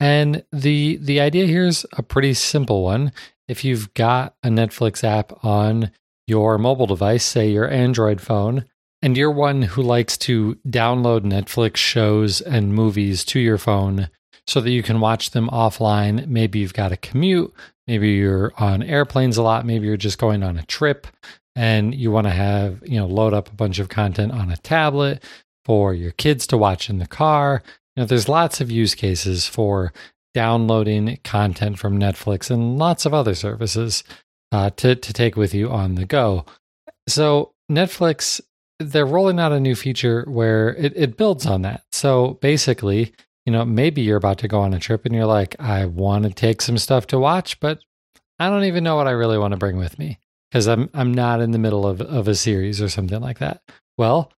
And 0.01 0.45
the 0.53 0.97
the 0.97 1.21
idea 1.21 1.47
here 1.47 1.67
is 1.67 1.87
a 1.93 2.03
pretty 2.03 2.35
simple 2.35 2.83
one. 2.83 3.13
If 3.49 3.65
you've 3.65 3.93
got 3.95 4.35
a 4.43 4.49
Netflix 4.49 5.03
app 5.03 5.45
on 5.45 5.91
your 6.27 6.59
mobile 6.59 6.87
device, 6.87 7.25
say 7.25 7.51
your 7.51 7.69
Android 7.69 8.21
phone, 8.21 8.65
and 9.03 9.17
you're 9.17 9.31
one 9.31 9.63
who 9.63 9.83
likes 9.83 10.17
to 10.19 10.57
download 10.69 11.21
Netflix 11.21 11.77
shows 11.77 12.41
and 12.41 12.75
movies 12.75 13.25
to 13.25 13.41
your 13.41 13.59
phone 13.59 14.11
so 14.47 14.61
that 14.61 14.71
you 14.71 14.83
can 14.83 15.01
watch 15.01 15.31
them 15.31 15.49
offline, 15.49 16.27
maybe 16.27 16.59
you've 16.59 16.75
got 16.75 16.93
a 16.93 16.97
commute, 16.97 17.53
maybe 17.87 18.13
you're 18.13 18.53
on 18.57 18.83
airplanes 18.83 19.37
a 19.37 19.43
lot, 19.43 19.67
maybe 19.67 19.87
you're 19.87 19.97
just 19.97 20.19
going 20.19 20.43
on 20.43 20.59
a 20.59 20.65
trip 20.65 21.07
and 21.55 21.95
you 21.95 22.11
want 22.11 22.27
to 22.27 22.33
have, 22.33 22.83
you 22.83 22.99
know, 22.99 23.07
load 23.07 23.35
up 23.35 23.49
a 23.49 23.55
bunch 23.55 23.79
of 23.79 23.89
content 23.89 24.33
on 24.33 24.51
a 24.51 24.57
tablet 24.57 25.23
for 25.65 25.93
your 25.93 26.13
kids 26.13 26.47
to 26.47 26.57
watch 26.57 26.89
in 26.89 26.99
the 26.99 27.07
car. 27.07 27.63
Know, 27.99 28.07
there's 28.07 28.29
lots 28.29 28.61
of 28.61 28.71
use 28.71 28.95
cases 28.95 29.47
for 29.49 29.93
downloading 30.33 31.19
content 31.25 31.81
from 31.81 31.99
Netflix 31.99 32.49
and 32.49 32.79
lots 32.79 33.05
of 33.05 33.13
other 33.13 33.35
services 33.35 34.05
uh, 34.53 34.71
to 34.77 34.95
to 34.95 35.13
take 35.13 35.37
with 35.37 35.53
you 35.53 35.69
on 35.69 35.97
the 35.97 36.05
go. 36.05 36.47
So 37.09 37.55
Netflix, 37.71 38.41
they're 38.79 39.05
rolling 39.05 39.41
out 39.41 39.51
a 39.51 39.59
new 39.59 39.75
feature 39.75 40.25
where 40.29 40.75
it, 40.77 40.93
it 40.95 41.17
builds 41.17 41.45
on 41.45 41.63
that. 41.63 41.83
So 41.91 42.39
basically, 42.41 43.13
you 43.45 43.53
know, 43.53 43.65
maybe 43.65 44.03
you're 44.03 44.17
about 44.17 44.39
to 44.39 44.49
go 44.49 44.61
on 44.61 44.75
a 44.75 44.79
trip 44.79 45.05
and 45.05 45.15
you're 45.15 45.27
like, 45.27 45.57
I 45.59 45.87
want 45.87 46.25
to 46.25 46.31
take 46.31 46.63
some 46.63 46.79
stuff 46.79 47.09
to 47.09 47.19
watch, 47.19 47.59
but 47.59 47.81
I 48.39 48.49
don't 48.49 48.65
even 48.65 48.85
know 48.85 48.95
what 48.95 49.09
I 49.09 49.13
really 49.13 49.39
want 49.39 49.53
to 49.53 49.59
bring 49.59 49.77
with 49.77 49.99
me 49.99 50.21
because 50.51 50.69
I'm 50.69 50.89
I'm 50.95 51.13
not 51.13 51.41
in 51.41 51.51
the 51.51 51.59
middle 51.59 51.85
of, 51.85 52.01
of 52.01 52.29
a 52.29 52.37
series 52.37 52.81
or 52.81 52.89
something 52.89 53.21
like 53.21 53.41
that. 53.41 53.61
Well, 53.97 54.33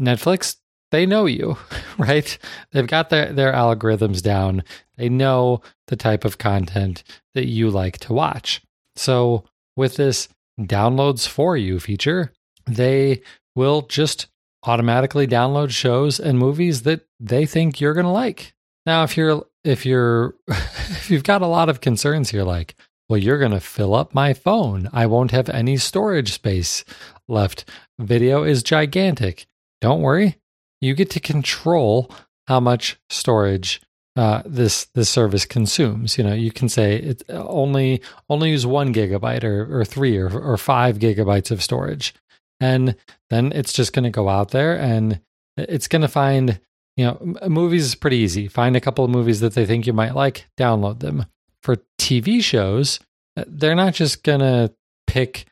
Netflix 0.00 0.56
they 0.94 1.06
know 1.06 1.26
you, 1.26 1.58
right? 1.98 2.38
They've 2.70 2.86
got 2.86 3.10
their, 3.10 3.32
their 3.32 3.52
algorithms 3.52 4.22
down. 4.22 4.62
They 4.96 5.08
know 5.08 5.60
the 5.88 5.96
type 5.96 6.24
of 6.24 6.38
content 6.38 7.02
that 7.34 7.48
you 7.48 7.68
like 7.68 7.98
to 7.98 8.12
watch. 8.12 8.62
So, 8.94 9.44
with 9.76 9.96
this 9.96 10.28
downloads 10.60 11.26
for 11.26 11.56
you 11.56 11.80
feature, 11.80 12.32
they 12.66 13.22
will 13.56 13.82
just 13.82 14.28
automatically 14.62 15.26
download 15.26 15.70
shows 15.70 16.20
and 16.20 16.38
movies 16.38 16.82
that 16.82 17.00
they 17.18 17.44
think 17.44 17.80
you're 17.80 17.94
going 17.94 18.06
to 18.06 18.12
like. 18.12 18.54
Now, 18.86 19.02
if 19.02 19.16
you're 19.16 19.44
if 19.64 19.84
you're 19.84 20.36
if 20.46 21.10
you've 21.10 21.24
got 21.24 21.42
a 21.42 21.48
lot 21.48 21.68
of 21.68 21.80
concerns 21.80 22.30
here 22.30 22.44
like, 22.44 22.76
well, 23.08 23.18
you're 23.18 23.40
going 23.40 23.50
to 23.50 23.58
fill 23.58 23.96
up 23.96 24.14
my 24.14 24.32
phone. 24.32 24.88
I 24.92 25.06
won't 25.06 25.32
have 25.32 25.48
any 25.48 25.76
storage 25.76 26.32
space 26.32 26.84
left. 27.26 27.68
Video 27.98 28.44
is 28.44 28.62
gigantic. 28.62 29.46
Don't 29.80 30.00
worry 30.00 30.36
you 30.84 30.94
get 30.94 31.10
to 31.10 31.20
control 31.20 32.10
how 32.46 32.60
much 32.60 32.98
storage 33.08 33.80
uh, 34.16 34.42
this 34.44 34.86
this 34.94 35.08
service 35.08 35.44
consumes. 35.44 36.16
You 36.16 36.24
know, 36.24 36.34
you 36.34 36.52
can 36.52 36.68
say 36.68 36.96
it 36.96 37.22
uh, 37.28 37.44
only 37.48 38.00
only 38.28 38.50
use 38.50 38.66
one 38.66 38.94
gigabyte 38.94 39.44
or, 39.44 39.80
or 39.80 39.84
three 39.84 40.16
or, 40.16 40.30
or 40.38 40.56
five 40.56 40.98
gigabytes 40.98 41.50
of 41.50 41.62
storage, 41.62 42.14
and 42.60 42.94
then 43.30 43.52
it's 43.52 43.72
just 43.72 43.92
going 43.92 44.04
to 44.04 44.10
go 44.10 44.28
out 44.28 44.50
there 44.50 44.78
and 44.78 45.20
it's 45.56 45.88
going 45.88 46.02
to 46.02 46.08
find 46.08 46.60
you 46.96 47.04
know 47.04 47.48
movies 47.48 47.84
is 47.86 47.94
pretty 47.94 48.18
easy. 48.18 48.46
Find 48.46 48.76
a 48.76 48.80
couple 48.80 49.04
of 49.04 49.10
movies 49.10 49.40
that 49.40 49.54
they 49.54 49.66
think 49.66 49.86
you 49.86 49.92
might 49.92 50.14
like, 50.14 50.46
download 50.56 51.00
them. 51.00 51.26
For 51.62 51.76
TV 51.98 52.42
shows, 52.42 53.00
uh, 53.36 53.44
they're 53.46 53.74
not 53.74 53.94
just 53.94 54.22
going 54.22 54.40
to 54.40 54.72
pick 55.06 55.46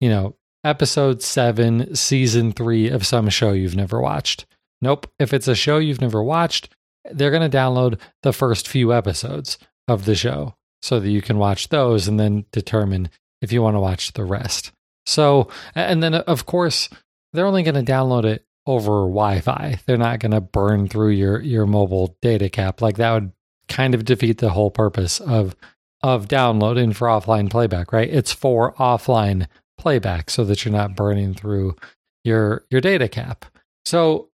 you 0.00 0.08
know 0.08 0.36
episode 0.64 1.22
seven, 1.22 1.94
season 1.94 2.52
three 2.52 2.88
of 2.88 3.06
some 3.06 3.28
show 3.28 3.52
you've 3.52 3.76
never 3.76 4.00
watched 4.00 4.46
Nope. 4.82 5.10
If 5.18 5.32
it's 5.32 5.48
a 5.48 5.54
show 5.54 5.78
you've 5.78 6.00
never 6.00 6.22
watched, 6.22 6.74
they're 7.10 7.30
going 7.30 7.48
to 7.48 7.56
download 7.56 7.98
the 8.22 8.32
first 8.32 8.68
few 8.68 8.92
episodes 8.92 9.58
of 9.88 10.04
the 10.04 10.14
show 10.14 10.54
so 10.82 11.00
that 11.00 11.10
you 11.10 11.22
can 11.22 11.38
watch 11.38 11.68
those 11.68 12.08
and 12.08 12.18
then 12.18 12.44
determine 12.52 13.10
if 13.40 13.52
you 13.52 13.62
want 13.62 13.74
to 13.74 13.80
watch 13.80 14.12
the 14.12 14.24
rest. 14.24 14.72
So, 15.06 15.48
and 15.74 16.02
then 16.02 16.14
of 16.14 16.46
course, 16.46 16.88
they're 17.32 17.46
only 17.46 17.62
going 17.62 17.82
to 17.82 17.92
download 17.92 18.24
it 18.24 18.44
over 18.66 19.02
Wi-Fi. 19.02 19.78
They're 19.86 19.96
not 19.96 20.18
going 20.18 20.32
to 20.32 20.40
burn 20.40 20.88
through 20.88 21.10
your 21.10 21.40
your 21.40 21.66
mobile 21.66 22.16
data 22.20 22.48
cap. 22.48 22.80
Like 22.82 22.96
that 22.96 23.12
would 23.12 23.32
kind 23.68 23.94
of 23.94 24.04
defeat 24.04 24.38
the 24.38 24.50
whole 24.50 24.70
purpose 24.70 25.20
of 25.20 25.54
of 26.02 26.28
downloading 26.28 26.92
for 26.92 27.08
offline 27.08 27.50
playback, 27.50 27.92
right? 27.92 28.08
It's 28.08 28.32
for 28.32 28.74
offline 28.74 29.46
playback 29.78 30.30
so 30.30 30.44
that 30.44 30.64
you're 30.64 30.72
not 30.72 30.96
burning 30.96 31.34
through 31.34 31.76
your 32.24 32.64
your 32.70 32.80
data 32.80 33.08
cap. 33.08 33.44
So 33.84 34.30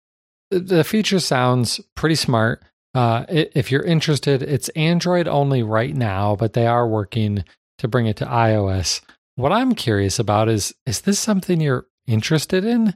the 0.51 0.85
feature 0.85 1.21
sounds 1.21 1.81
pretty 1.95 2.15
smart. 2.15 2.63
Uh, 2.95 3.25
if 3.29 3.71
you're 3.71 3.83
interested, 3.83 4.43
it's 4.43 4.71
Android 4.71 5.29
only 5.29 5.63
right 5.63 5.95
now, 5.95 6.37
but 6.37 6.55
they 6.55 6.67
are 6.67 6.89
working 6.89 7.45
to 7.79 7.89
bring 7.89 8.07
it 8.07 8.17
to 8.17 8.25
iOS. 8.27 9.01
What 9.37 9.53
I'm 9.53 9.75
curious 9.75 10.19
about 10.19 10.49
is 10.49 10.75
is 10.87 11.03
this 11.03 11.19
something 11.19 11.61
you're 11.61 11.87
interested 12.07 12.65
in? 12.65 12.95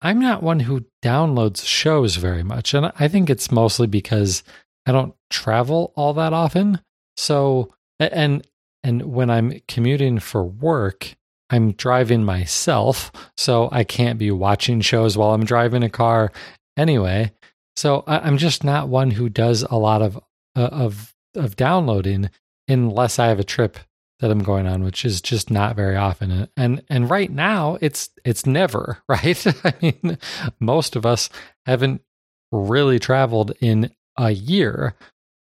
I'm 0.00 0.20
not 0.20 0.42
one 0.42 0.60
who 0.60 0.86
downloads 1.02 1.66
shows 1.66 2.16
very 2.16 2.42
much, 2.42 2.72
and 2.74 2.92
I 2.98 3.08
think 3.08 3.28
it's 3.28 3.52
mostly 3.52 3.86
because 3.86 4.42
I 4.86 4.92
don't 4.92 5.14
travel 5.30 5.92
all 5.96 6.14
that 6.14 6.32
often. 6.32 6.80
So, 7.16 7.74
and 8.00 8.46
and 8.82 9.02
when 9.12 9.28
I'm 9.28 9.60
commuting 9.68 10.18
for 10.18 10.44
work, 10.44 11.14
I'm 11.50 11.72
driving 11.72 12.24
myself, 12.24 13.12
so 13.36 13.68
I 13.70 13.84
can't 13.84 14.18
be 14.18 14.30
watching 14.30 14.80
shows 14.80 15.16
while 15.16 15.34
I'm 15.34 15.44
driving 15.44 15.82
a 15.82 15.90
car 15.90 16.32
anyway. 16.76 17.32
So 17.76 18.04
I, 18.06 18.26
am 18.26 18.38
just 18.38 18.64
not 18.64 18.88
one 18.88 19.10
who 19.10 19.28
does 19.28 19.62
a 19.62 19.76
lot 19.76 20.02
of 20.02 20.16
uh, 20.56 20.68
of 20.70 21.14
of 21.34 21.56
downloading 21.56 22.30
unless 22.68 23.18
I 23.18 23.28
have 23.28 23.40
a 23.40 23.44
trip 23.44 23.78
that 24.20 24.30
I'm 24.30 24.42
going 24.42 24.66
on, 24.66 24.84
which 24.84 25.04
is 25.04 25.20
just 25.20 25.50
not 25.50 25.76
very 25.76 25.96
often. 25.96 26.48
And 26.56 26.82
and 26.88 27.10
right 27.10 27.30
now 27.30 27.78
it's 27.80 28.10
it's 28.24 28.46
never, 28.46 29.02
right? 29.08 29.46
I 29.64 29.74
mean, 29.82 30.18
most 30.60 30.96
of 30.96 31.04
us 31.04 31.28
haven't 31.66 32.02
really 32.50 32.98
traveled 32.98 33.52
in 33.60 33.90
a 34.18 34.30
year. 34.30 34.94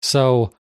So 0.01 0.53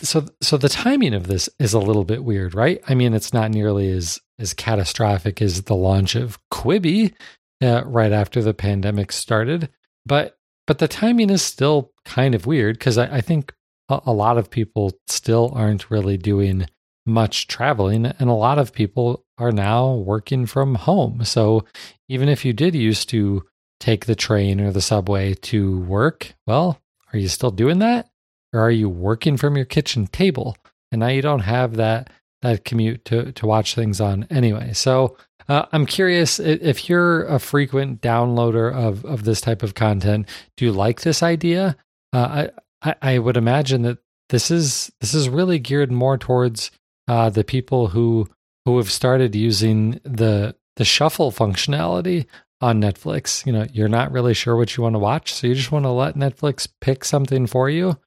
so 0.00 0.26
so 0.42 0.56
the 0.56 0.68
timing 0.68 1.14
of 1.14 1.26
this 1.26 1.48
is 1.58 1.72
a 1.72 1.78
little 1.78 2.04
bit 2.04 2.24
weird, 2.24 2.54
right? 2.54 2.82
I 2.88 2.94
mean, 2.94 3.14
it's 3.14 3.32
not 3.32 3.50
nearly 3.50 3.90
as 3.90 4.20
as 4.38 4.52
catastrophic 4.52 5.40
as 5.40 5.62
the 5.62 5.76
launch 5.76 6.16
of 6.16 6.38
Quibi 6.52 7.14
uh, 7.62 7.82
right 7.84 8.12
after 8.12 8.42
the 8.42 8.54
pandemic 8.54 9.12
started, 9.12 9.68
but 10.06 10.38
but 10.66 10.78
the 10.78 10.88
timing 10.88 11.30
is 11.30 11.42
still 11.42 11.92
kind 12.04 12.34
of 12.34 12.46
weird 12.46 12.78
because 12.78 12.96
I, 12.96 13.16
I, 13.16 13.20
think 13.20 13.52
a, 13.90 14.00
a 14.06 14.12
lot 14.12 14.38
of 14.38 14.50
people 14.50 14.92
still 15.06 15.52
aren't 15.54 15.90
really 15.90 16.16
doing 16.16 16.66
much 17.06 17.48
traveling, 17.48 18.06
and 18.06 18.30
a 18.30 18.34
lot 18.34 18.58
of 18.58 18.72
people 18.72 19.24
are 19.36 19.52
now 19.52 19.92
working 19.92 20.46
from 20.46 20.74
home. 20.76 21.24
So 21.24 21.64
even 22.08 22.28
if 22.28 22.44
you 22.44 22.52
did 22.52 22.74
used 22.74 23.10
to 23.10 23.44
take 23.78 24.06
the 24.06 24.14
train 24.14 24.60
or 24.60 24.72
the 24.72 24.80
subway 24.80 25.34
to 25.34 25.80
work, 25.80 26.34
well, 26.46 26.80
are 27.12 27.18
you 27.18 27.28
still 27.28 27.50
doing 27.50 27.80
that? 27.80 28.08
Or 28.52 28.60
are 28.60 28.70
you 28.70 28.88
working 28.88 29.36
from 29.36 29.56
your 29.56 29.66
kitchen 29.66 30.06
table? 30.06 30.56
And 30.90 31.00
now 31.00 31.08
you 31.08 31.22
don't 31.22 31.40
have 31.40 31.76
that 31.76 32.10
that 32.42 32.64
commute 32.64 33.04
to 33.06 33.32
to 33.32 33.46
watch 33.46 33.74
things 33.74 34.00
on 34.00 34.26
anyway. 34.30 34.72
So 34.72 35.16
uh, 35.48 35.66
I'm 35.72 35.86
curious 35.86 36.38
if 36.40 36.88
you're 36.88 37.24
a 37.24 37.38
frequent 37.38 38.00
downloader 38.00 38.72
of 38.72 39.04
of 39.04 39.24
this 39.24 39.40
type 39.40 39.62
of 39.62 39.74
content. 39.74 40.28
Do 40.56 40.64
you 40.64 40.72
like 40.72 41.02
this 41.02 41.22
idea? 41.22 41.76
Uh, 42.12 42.48
I 42.82 42.94
I 43.02 43.18
would 43.18 43.36
imagine 43.36 43.82
that 43.82 43.98
this 44.28 44.50
is 44.50 44.92
this 45.00 45.14
is 45.14 45.28
really 45.28 45.58
geared 45.58 45.92
more 45.92 46.18
towards 46.18 46.70
uh, 47.08 47.30
the 47.30 47.44
people 47.44 47.88
who 47.88 48.28
who 48.64 48.78
have 48.78 48.90
started 48.90 49.34
using 49.34 50.00
the 50.04 50.56
the 50.76 50.84
shuffle 50.84 51.30
functionality 51.30 52.26
on 52.60 52.80
Netflix. 52.80 53.44
You 53.44 53.52
know, 53.52 53.66
you're 53.72 53.88
not 53.88 54.12
really 54.12 54.34
sure 54.34 54.56
what 54.56 54.76
you 54.76 54.82
want 54.82 54.94
to 54.94 55.00
watch, 55.00 55.32
so 55.32 55.46
you 55.46 55.54
just 55.54 55.72
want 55.72 55.84
to 55.84 55.90
let 55.90 56.16
Netflix 56.16 56.68
pick 56.80 57.04
something 57.04 57.46
for 57.46 57.68
you. 57.68 57.98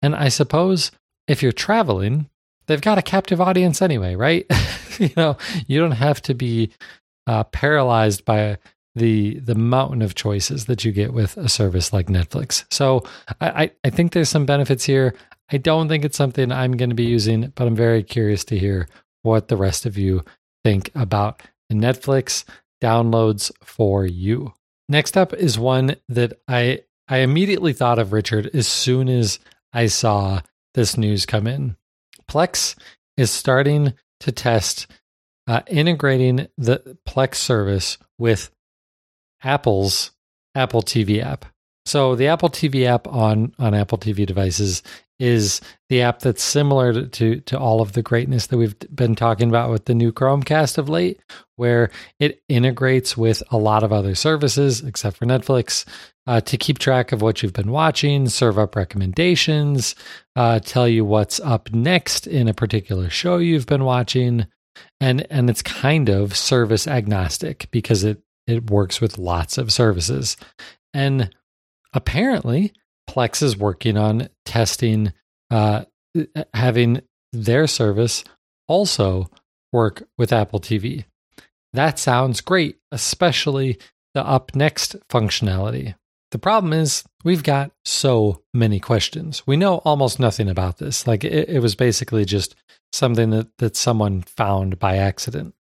And 0.00 0.14
I 0.14 0.28
suppose 0.28 0.92
if 1.26 1.42
you're 1.42 1.52
traveling, 1.52 2.28
they've 2.66 2.80
got 2.80 2.98
a 2.98 3.02
captive 3.02 3.40
audience 3.40 3.82
anyway, 3.82 4.14
right? 4.14 4.46
you 4.98 5.10
know, 5.16 5.36
you 5.66 5.80
don't 5.80 5.92
have 5.92 6.20
to 6.22 6.34
be 6.34 6.70
uh, 7.26 7.44
paralyzed 7.44 8.24
by 8.24 8.58
the 8.94 9.40
the 9.40 9.54
mountain 9.54 10.02
of 10.02 10.14
choices 10.14 10.66
that 10.66 10.84
you 10.84 10.92
get 10.92 11.12
with 11.12 11.36
a 11.36 11.48
service 11.48 11.92
like 11.92 12.06
Netflix. 12.06 12.64
So 12.70 13.02
I, 13.40 13.70
I 13.82 13.90
think 13.90 14.12
there's 14.12 14.28
some 14.28 14.46
benefits 14.46 14.84
here. 14.84 15.14
I 15.50 15.56
don't 15.56 15.88
think 15.88 16.04
it's 16.04 16.16
something 16.16 16.52
I'm 16.52 16.76
going 16.76 16.90
to 16.90 16.96
be 16.96 17.04
using, 17.04 17.52
but 17.54 17.66
I'm 17.66 17.76
very 17.76 18.02
curious 18.02 18.44
to 18.46 18.58
hear 18.58 18.88
what 19.22 19.48
the 19.48 19.56
rest 19.56 19.84
of 19.84 19.98
you 19.98 20.22
think 20.64 20.90
about 20.94 21.42
Netflix 21.72 22.44
downloads 22.82 23.50
for 23.62 24.06
you. 24.06 24.52
Next 24.88 25.16
up 25.16 25.32
is 25.32 25.58
one 25.58 25.96
that 26.08 26.34
I 26.46 26.82
I 27.08 27.18
immediately 27.18 27.72
thought 27.72 27.98
of 27.98 28.12
Richard 28.12 28.50
as 28.54 28.66
soon 28.66 29.08
as 29.08 29.38
I 29.72 29.86
saw 29.86 30.40
this 30.74 30.96
news 30.96 31.26
come 31.26 31.46
in. 31.46 31.76
Plex 32.26 32.74
is 33.16 33.30
starting 33.30 33.94
to 34.20 34.32
test 34.32 34.86
uh, 35.46 35.60
integrating 35.66 36.48
the 36.56 36.96
Plex 37.06 37.36
service 37.36 37.98
with 38.18 38.50
Apple's 39.42 40.12
Apple 40.54 40.82
TV 40.82 41.22
app. 41.22 41.44
So 41.86 42.14
the 42.14 42.28
Apple 42.28 42.48
TV 42.48 42.86
app 42.86 43.06
on 43.06 43.54
on 43.58 43.74
Apple 43.74 43.98
TV 43.98 44.24
devices 44.24 44.82
is 45.18 45.60
the 45.88 46.02
app 46.02 46.20
that's 46.20 46.42
similar 46.42 47.06
to, 47.06 47.40
to, 47.40 47.58
all 47.58 47.80
of 47.80 47.92
the 47.92 48.02
greatness 48.02 48.48
that 48.48 48.56
we've 48.56 48.76
been 48.94 49.14
talking 49.14 49.48
about 49.48 49.70
with 49.70 49.84
the 49.84 49.94
new 49.94 50.12
Chromecast 50.12 50.76
of 50.76 50.88
late, 50.88 51.20
where 51.56 51.90
it 52.18 52.42
integrates 52.48 53.16
with 53.16 53.42
a 53.50 53.56
lot 53.56 53.84
of 53.84 53.92
other 53.92 54.14
services 54.14 54.82
except 54.82 55.16
for 55.16 55.26
Netflix 55.26 55.84
uh, 56.26 56.40
to 56.40 56.56
keep 56.56 56.78
track 56.78 57.12
of 57.12 57.22
what 57.22 57.42
you've 57.42 57.52
been 57.52 57.70
watching, 57.70 58.28
serve 58.28 58.58
up 58.58 58.74
recommendations, 58.74 59.94
uh, 60.36 60.58
tell 60.58 60.88
you 60.88 61.04
what's 61.04 61.38
up 61.40 61.72
next 61.72 62.26
in 62.26 62.48
a 62.48 62.54
particular 62.54 63.10
show 63.10 63.36
you've 63.38 63.66
been 63.66 63.84
watching, 63.84 64.46
and 65.00 65.26
and 65.30 65.48
it's 65.48 65.62
kind 65.62 66.08
of 66.08 66.36
service 66.36 66.86
agnostic 66.88 67.68
because 67.70 68.04
it 68.04 68.22
it 68.46 68.70
works 68.70 69.00
with 69.00 69.18
lots 69.18 69.58
of 69.58 69.72
services, 69.72 70.36
and 70.92 71.30
apparently 71.92 72.72
Plex 73.08 73.42
is 73.42 73.56
working 73.56 73.96
on 73.96 74.28
testing, 74.44 75.12
uh, 75.50 75.84
having 76.52 77.02
their 77.32 77.66
service 77.66 78.24
also 78.68 79.30
work 79.72 80.06
with 80.16 80.32
Apple 80.32 80.60
TV. 80.60 81.04
That 81.72 81.98
sounds 81.98 82.40
great, 82.40 82.78
especially 82.92 83.78
the 84.14 84.24
up 84.24 84.54
next 84.54 84.96
functionality. 85.08 85.94
The 86.30 86.38
problem 86.38 86.72
is, 86.72 87.04
we've 87.24 87.42
got 87.42 87.72
so 87.84 88.42
many 88.52 88.80
questions. 88.80 89.46
We 89.46 89.56
know 89.56 89.76
almost 89.78 90.18
nothing 90.18 90.48
about 90.48 90.78
this. 90.78 91.06
Like, 91.06 91.22
it, 91.24 91.48
it 91.48 91.60
was 91.60 91.74
basically 91.74 92.24
just 92.24 92.56
something 92.92 93.30
that, 93.30 93.48
that 93.58 93.76
someone 93.76 94.22
found 94.22 94.78
by 94.78 94.96
accident. 94.96 95.54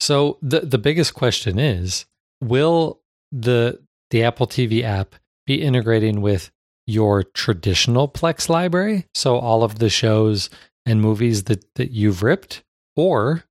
So, 0.00 0.38
the, 0.42 0.60
the 0.60 0.78
biggest 0.78 1.14
question 1.14 1.58
is 1.58 2.04
will 2.42 3.00
the, 3.32 3.80
the 4.10 4.24
Apple 4.24 4.46
TV 4.46 4.82
app 4.82 5.14
be 5.46 5.62
integrating 5.62 6.20
with 6.20 6.50
your 6.88 7.22
traditional 7.22 8.08
Plex 8.08 8.48
library, 8.48 9.06
so 9.14 9.36
all 9.36 9.62
of 9.62 9.78
the 9.78 9.90
shows 9.90 10.48
and 10.86 11.02
movies 11.02 11.44
that, 11.44 11.62
that 11.74 11.90
you've 11.90 12.22
ripped? 12.22 12.64
Or 12.96 13.44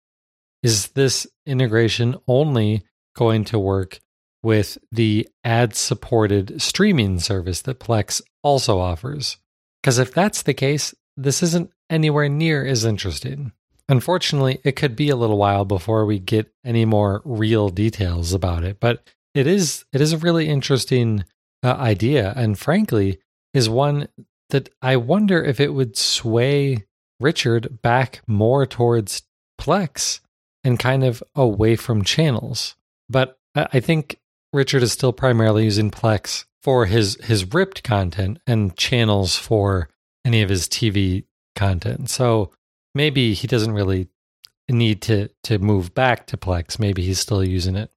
is 0.63 0.89
this 0.89 1.27
integration 1.45 2.15
only 2.27 2.83
going 3.15 3.45
to 3.45 3.59
work 3.59 3.99
with 4.41 4.79
the 4.91 5.29
ad 5.43 5.75
supported 5.75 6.59
streaming 6.59 7.19
service 7.19 7.61
that 7.61 7.79
Plex 7.79 8.23
also 8.41 8.79
offers? 8.79 9.37
Because 9.83 9.99
if 9.99 10.11
that's 10.13 10.41
the 10.41 10.55
case, 10.55 10.95
this 11.15 11.43
isn't 11.43 11.71
anywhere 11.91 12.29
near 12.29 12.65
as 12.65 12.85
interesting. 12.85 13.51
Unfortunately, 13.87 14.59
it 14.63 14.75
could 14.75 14.95
be 14.95 15.09
a 15.09 15.15
little 15.15 15.37
while 15.37 15.63
before 15.63 16.05
we 16.07 16.17
get 16.17 16.51
any 16.65 16.85
more 16.85 17.21
real 17.23 17.69
details 17.69 18.33
about 18.33 18.63
it, 18.63 18.79
but 18.79 19.07
it 19.35 19.45
is 19.45 19.85
it 19.93 20.01
is 20.01 20.11
a 20.11 20.17
really 20.17 20.49
interesting 20.49 21.23
uh, 21.63 21.73
idea, 21.73 22.33
and 22.35 22.57
frankly, 22.57 23.19
is 23.57 23.67
one 23.67 24.07
that 24.51 24.69
I 24.83 24.97
wonder 24.97 25.43
if 25.43 25.59
it 25.59 25.73
would 25.73 25.97
sway 25.97 26.85
Richard 27.19 27.81
back 27.81 28.21
more 28.27 28.67
towards 28.67 29.23
Plex 29.59 30.19
and 30.63 30.77
kind 30.77 31.03
of 31.03 31.23
away 31.35 31.75
from 31.75 32.03
channels. 32.03 32.75
But 33.09 33.39
I 33.55 33.79
think 33.79 34.19
Richard 34.53 34.83
is 34.83 34.91
still 34.91 35.11
primarily 35.11 35.63
using 35.63 35.89
Plex 35.89 36.45
for 36.61 36.85
his 36.85 37.17
his 37.23 37.51
ripped 37.51 37.81
content 37.83 38.39
and 38.45 38.77
channels 38.77 39.35
for 39.35 39.89
any 40.23 40.43
of 40.43 40.49
his 40.49 40.67
TV 40.67 41.23
content. 41.55 42.11
So 42.11 42.51
maybe 42.93 43.33
he 43.33 43.47
doesn't 43.47 43.73
really 43.73 44.07
need 44.69 45.01
to 45.03 45.29
to 45.45 45.57
move 45.57 45.95
back 45.95 46.27
to 46.27 46.37
Plex. 46.37 46.77
Maybe 46.77 47.01
he's 47.01 47.19
still 47.19 47.43
using 47.43 47.75
it 47.75 47.89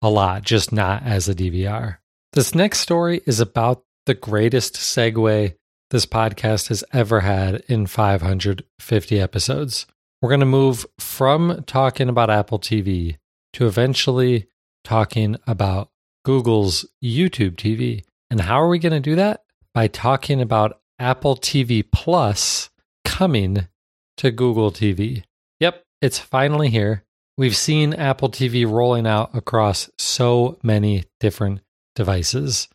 a 0.00 0.08
lot, 0.08 0.44
just 0.44 0.72
not 0.72 1.02
as 1.02 1.28
a 1.28 1.34
DVR. 1.34 1.98
This 2.32 2.54
next 2.54 2.78
story 2.78 3.20
is 3.26 3.38
about 3.38 3.84
the 4.06 4.14
greatest 4.14 4.74
segue 4.74 5.54
this 5.90 6.06
podcast 6.06 6.68
has 6.68 6.84
ever 6.92 7.20
had 7.20 7.62
in 7.68 7.86
550 7.86 9.20
episodes. 9.20 9.86
We're 10.20 10.28
going 10.28 10.40
to 10.40 10.46
move 10.46 10.86
from 10.98 11.64
talking 11.66 12.08
about 12.08 12.30
Apple 12.30 12.58
TV 12.58 13.16
to 13.54 13.66
eventually 13.66 14.48
talking 14.82 15.36
about 15.46 15.90
Google's 16.24 16.86
YouTube 17.02 17.56
TV. 17.56 18.04
And 18.30 18.40
how 18.40 18.60
are 18.60 18.68
we 18.68 18.78
going 18.78 18.92
to 18.92 19.00
do 19.00 19.16
that? 19.16 19.42
By 19.72 19.88
talking 19.88 20.40
about 20.40 20.80
Apple 20.98 21.36
TV 21.36 21.84
Plus 21.90 22.70
coming 23.04 23.68
to 24.16 24.30
Google 24.30 24.70
TV. 24.70 25.24
Yep, 25.60 25.82
it's 26.00 26.18
finally 26.18 26.70
here. 26.70 27.04
We've 27.36 27.56
seen 27.56 27.94
Apple 27.94 28.30
TV 28.30 28.68
rolling 28.68 29.06
out 29.06 29.34
across 29.34 29.90
so 29.98 30.58
many 30.62 31.04
different 31.18 31.60
devices. 31.94 32.68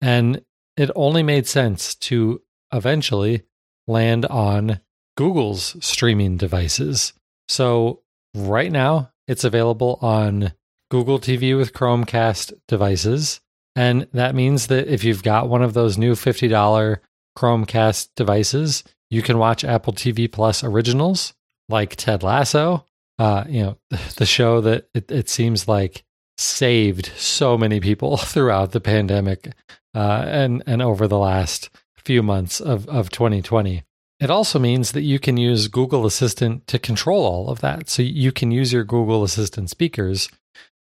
And 0.00 0.42
it 0.76 0.90
only 0.94 1.22
made 1.22 1.46
sense 1.46 1.94
to 1.94 2.42
eventually 2.72 3.42
land 3.86 4.26
on 4.26 4.80
Google's 5.16 5.76
streaming 5.84 6.36
devices. 6.36 7.12
So 7.48 8.02
right 8.34 8.70
now, 8.70 9.12
it's 9.26 9.44
available 9.44 9.98
on 10.02 10.52
Google 10.90 11.18
TV 11.18 11.56
with 11.56 11.72
Chromecast 11.72 12.52
devices. 12.68 13.40
And 13.74 14.06
that 14.12 14.34
means 14.34 14.68
that 14.68 14.88
if 14.88 15.04
you've 15.04 15.22
got 15.22 15.48
one 15.48 15.62
of 15.62 15.74
those 15.74 15.98
new 15.98 16.14
$50 16.14 16.98
Chromecast 17.36 18.08
devices, 18.16 18.84
you 19.10 19.22
can 19.22 19.38
watch 19.38 19.64
Apple 19.64 19.92
TV 19.92 20.30
Plus 20.30 20.64
originals 20.64 21.34
like 21.68 21.96
Ted 21.96 22.22
Lasso 22.22 22.86
uh, 23.18 23.44
you 23.48 23.62
know, 23.62 23.78
the 24.16 24.26
show 24.26 24.60
that 24.60 24.88
it, 24.94 25.10
it 25.10 25.28
seems 25.28 25.68
like 25.68 26.04
saved 26.38 27.12
so 27.16 27.56
many 27.56 27.80
people 27.80 28.16
throughout 28.16 28.72
the 28.72 28.80
pandemic 28.80 29.52
uh, 29.94 30.24
and 30.26 30.62
and 30.66 30.82
over 30.82 31.08
the 31.08 31.18
last 31.18 31.70
few 31.96 32.22
months 32.22 32.60
of 32.60 32.88
of 32.88 33.10
2020. 33.10 33.82
It 34.18 34.30
also 34.30 34.58
means 34.58 34.92
that 34.92 35.02
you 35.02 35.18
can 35.18 35.36
use 35.36 35.68
Google 35.68 36.06
Assistant 36.06 36.66
to 36.68 36.78
control 36.78 37.26
all 37.26 37.50
of 37.50 37.60
that. 37.60 37.90
So 37.90 38.02
you 38.02 38.32
can 38.32 38.50
use 38.50 38.72
your 38.72 38.84
Google 38.84 39.22
Assistant 39.24 39.68
speakers 39.68 40.30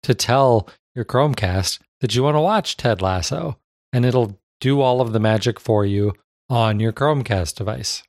to 0.03 0.15
tell 0.15 0.69
your 0.95 1.07
Chromecast 1.07 1.79
that 2.01 2.15
you 2.15 2.23
want 2.23 2.35
to 2.35 2.41
watch 2.41 2.77
Ted 2.77 3.01
Lasso, 3.01 3.57
and 3.93 4.05
it'll 4.05 4.39
do 4.61 4.83
all 4.83 5.01
of 5.01 5.13
the 5.13 5.21
magic 5.21 5.59
for 5.59 5.87
you 5.87 6.13
on 6.51 6.79
your 6.79 6.93
Chromecast 6.93 7.55
device. 7.55 8.03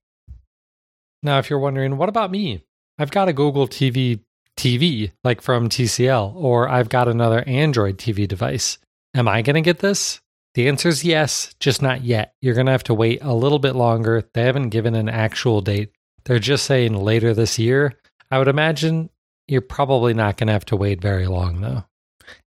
Now, 1.22 1.40
if 1.40 1.50
you're 1.50 1.60
wondering, 1.60 1.96
what 1.96 2.10
about 2.10 2.32
me? 2.32 2.64
I've 3.00 3.12
got 3.12 3.30
a 3.30 3.34
Google 3.34 3.68
TV 3.68 4.20
TV, 4.58 5.12
like 5.24 5.42
from 5.42 5.70
TCL, 5.70 6.36
or 6.36 6.70
I've 6.70 6.90
got 6.90 7.08
another 7.08 7.44
Android 7.48 7.98
TV 7.98 8.28
device. 8.28 8.78
Am 9.16 9.28
I 9.28 9.42
going 9.42 9.56
to 9.56 9.62
get 9.62 9.80
this? 9.80 10.20
The 10.56 10.68
answer 10.68 10.90
is 10.90 11.04
yes, 11.04 11.54
just 11.60 11.82
not 11.82 12.04
yet. 12.04 12.34
You're 12.42 12.54
going 12.54 12.68
to 12.68 12.72
have 12.72 12.84
to 12.84 12.94
wait 12.94 13.20
a 13.24 13.34
little 13.34 13.60
bit 13.60 13.76
longer. 13.76 14.24
They 14.34 14.44
haven't 14.44 14.70
given 14.70 14.96
an 14.96 15.10
actual 15.10 15.62
date. 15.62 15.92
They're 16.26 16.40
just 16.40 16.66
saying 16.66 16.96
later 16.96 17.34
this 17.34 17.58
year. 17.58 17.98
I 18.30 18.38
would 18.38 18.48
imagine 18.48 19.10
you're 19.48 19.62
probably 19.62 20.14
not 20.14 20.38
going 20.38 20.48
to 20.48 20.54
have 20.54 20.66
to 20.66 20.76
wait 20.76 21.02
very 21.02 21.28
long, 21.28 21.62
though. 21.62 21.86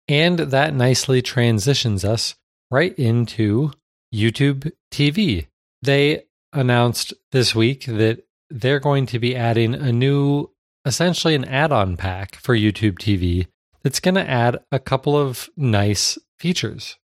And 0.08 0.38
that 0.40 0.74
nicely 0.74 1.22
transitions 1.22 2.04
us 2.04 2.36
right 2.70 2.98
into 3.00 3.72
YouTube 4.14 4.72
TV. 4.92 5.48
They 5.82 6.26
announced 6.52 7.14
this 7.32 7.56
week 7.56 7.86
that 7.86 8.26
they're 8.50 8.80
going 8.80 9.06
to 9.08 9.20
be 9.20 9.36
adding 9.36 9.74
a 9.74 9.92
new, 9.92 10.50
essentially 10.86 11.36
an 11.36 11.46
add 11.46 11.72
on 11.72 11.98
pack 11.98 12.36
for 12.36 12.56
YouTube 12.56 13.00
TV 13.00 13.48
that's 13.84 14.00
going 14.00 14.16
to 14.16 14.30
add 14.30 14.58
a 14.72 14.80
couple 14.80 15.18
of 15.18 15.50
nice 15.56 16.18
features. 16.38 16.98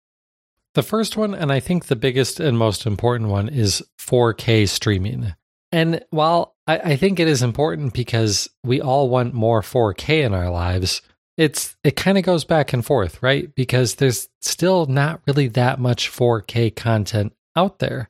The 0.75 0.83
first 0.83 1.17
one, 1.17 1.33
and 1.33 1.51
I 1.51 1.59
think 1.59 1.85
the 1.85 1.95
biggest 1.95 2.39
and 2.39 2.57
most 2.57 2.85
important 2.85 3.29
one, 3.29 3.49
is 3.49 3.83
4K 3.99 4.67
streaming. 4.67 5.33
And 5.71 6.03
while 6.09 6.55
I, 6.67 6.79
I, 6.79 6.95
think 6.95 7.19
it 7.19 7.27
is 7.27 7.43
important 7.43 7.93
because 7.93 8.49
we 8.63 8.81
all 8.81 9.09
want 9.09 9.33
more 9.33 9.61
4K 9.61 10.23
in 10.25 10.33
our 10.33 10.49
lives, 10.49 11.01
it's 11.37 11.75
it 11.83 11.95
kind 11.95 12.17
of 12.17 12.23
goes 12.23 12.43
back 12.43 12.73
and 12.73 12.85
forth, 12.85 13.21
right? 13.21 13.53
Because 13.55 13.95
there's 13.95 14.29
still 14.41 14.87
not 14.87 15.21
really 15.27 15.47
that 15.49 15.79
much 15.79 16.11
4K 16.11 16.75
content 16.75 17.33
out 17.55 17.79
there. 17.79 18.09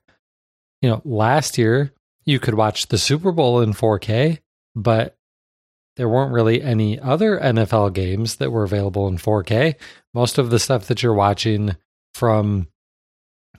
You 0.82 0.90
know, 0.90 1.02
last 1.04 1.58
year 1.58 1.94
you 2.26 2.40
could 2.40 2.56
watch 2.56 2.88
the 2.88 2.98
Super 2.98 3.32
Bowl 3.32 3.62
in 3.62 3.74
4K, 3.74 4.40
but 4.76 5.18
there 6.00 6.08
weren't 6.08 6.32
really 6.32 6.62
any 6.62 6.98
other 6.98 7.38
NFL 7.38 7.92
games 7.92 8.38
that 8.38 8.54
were 8.54 8.64
available 8.64 9.10
in 9.10 9.18
4K. 9.18 9.76
Most 10.14 10.38
of 10.38 10.50
the 10.50 10.58
stuff 10.58 10.88
that 10.88 11.04
you're 11.04 11.14
watching 11.14 11.76
from 12.14 12.70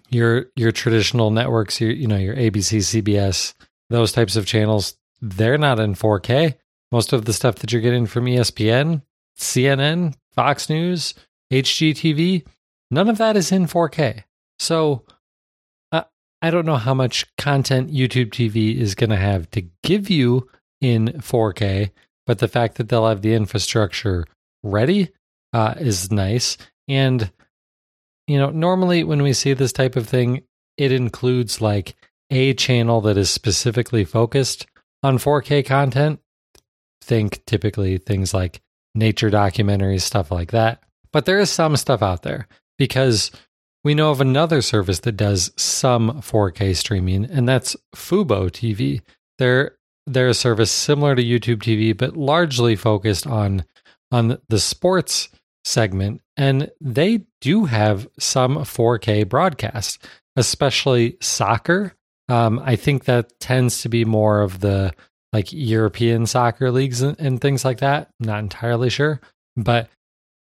your 0.09 0.47
your 0.57 0.73
traditional 0.73 1.31
networks, 1.31 1.83
your 1.83 1.91
you 1.91 2.07
know 2.07 2.17
your 2.17 2.35
ABC, 2.35 2.79
CBS, 2.79 3.53
those 3.91 4.13
types 4.13 4.37
of 4.37 4.47
channels, 4.47 4.97
they're 5.21 5.59
not 5.59 5.79
in 5.79 5.95
4K. 5.95 6.55
Most 6.91 7.13
of 7.13 7.27
the 7.27 7.35
stuff 7.35 7.57
that 7.57 7.73
you're 7.73 7.83
getting 7.83 8.07
from 8.07 8.25
ESPN, 8.25 9.03
CNN, 9.39 10.15
Fox 10.35 10.71
News, 10.71 11.13
HGTV, 11.53 12.47
none 12.91 13.11
of 13.11 13.19
that 13.19 13.37
is 13.37 13.53
in 13.53 13.67
4K. 13.67 14.25
So 14.59 15.05
I 15.93 16.51
don't 16.51 16.65
know 16.65 16.77
how 16.77 16.95
much 16.95 17.27
content 17.37 17.93
YouTube 17.93 18.31
TV 18.31 18.79
is 18.79 18.95
going 18.95 19.11
to 19.11 19.17
have 19.17 19.51
to 19.51 19.67
give 19.83 20.09
you 20.09 20.49
in 20.81 21.09
4K, 21.19 21.91
but 22.31 22.39
the 22.39 22.47
fact 22.47 22.77
that 22.77 22.89
they'll 22.89 23.09
have 23.09 23.23
the 23.23 23.35
infrastructure 23.35 24.25
ready 24.63 25.11
uh, 25.53 25.75
is 25.81 26.13
nice. 26.13 26.57
And 26.87 27.29
you 28.29 28.39
know, 28.39 28.51
normally 28.51 29.03
when 29.03 29.21
we 29.21 29.33
see 29.33 29.53
this 29.53 29.73
type 29.73 29.97
of 29.97 30.09
thing, 30.09 30.43
it 30.77 30.93
includes 30.93 31.61
like 31.61 31.97
a 32.31 32.55
channel 32.55 33.01
that 33.01 33.17
is 33.17 33.31
specifically 33.31 34.05
focused 34.05 34.69
on 35.03 35.19
4K 35.19 35.67
content. 35.67 36.21
Think 37.03 37.45
typically 37.47 37.99
things 37.99 38.33
like 38.33 38.61
nature 38.95 39.29
documentaries, 39.29 40.03
stuff 40.03 40.31
like 40.31 40.53
that. 40.53 40.85
But 41.13 41.25
there 41.25 41.41
is 41.41 41.51
some 41.51 41.77
stuff 41.77 42.01
out 42.01 42.23
there 42.23 42.47
because 42.79 43.33
we 43.83 43.95
know 43.95 44.13
of 44.13 44.21
another 44.21 44.63
service 44.63 45.01
that 45.01 45.17
does 45.17 45.51
some 45.57 46.23
4K 46.23 46.77
streaming, 46.77 47.25
and 47.25 47.49
that's 47.49 47.77
Fubo 47.97 48.49
TV. 48.53 49.01
They're 49.41 49.73
they're 50.07 50.29
a 50.29 50.35
service 50.35 50.71
similar 50.71 51.15
to 51.15 51.23
YouTube 51.23 51.59
TV, 51.59 51.97
but 51.97 52.17
largely 52.17 52.77
focused 52.77 53.27
on 53.27 53.65
on 54.13 54.39
the 54.49 54.59
sports 54.59 55.29
segment, 55.65 56.21
and 56.37 56.71
they 56.81 57.25
do 57.41 57.65
have 57.65 58.09
some 58.19 58.57
4K 58.57 59.29
broadcasts, 59.29 59.99
especially 60.37 61.17
soccer. 61.21 61.95
Um, 62.29 62.61
I 62.65 62.77
think 62.77 63.05
that 63.05 63.39
tends 63.41 63.83
to 63.83 63.89
be 63.89 64.05
more 64.05 64.41
of 64.41 64.61
the 64.61 64.93
like 65.33 65.53
European 65.53 66.27
soccer 66.27 66.73
leagues 66.73 67.03
and, 67.03 67.19
and 67.21 67.41
things 67.41 67.65
like 67.65 67.79
that. 67.79 68.11
Not 68.19 68.41
entirely 68.41 68.91
sure, 68.91 69.21
but 69.57 69.89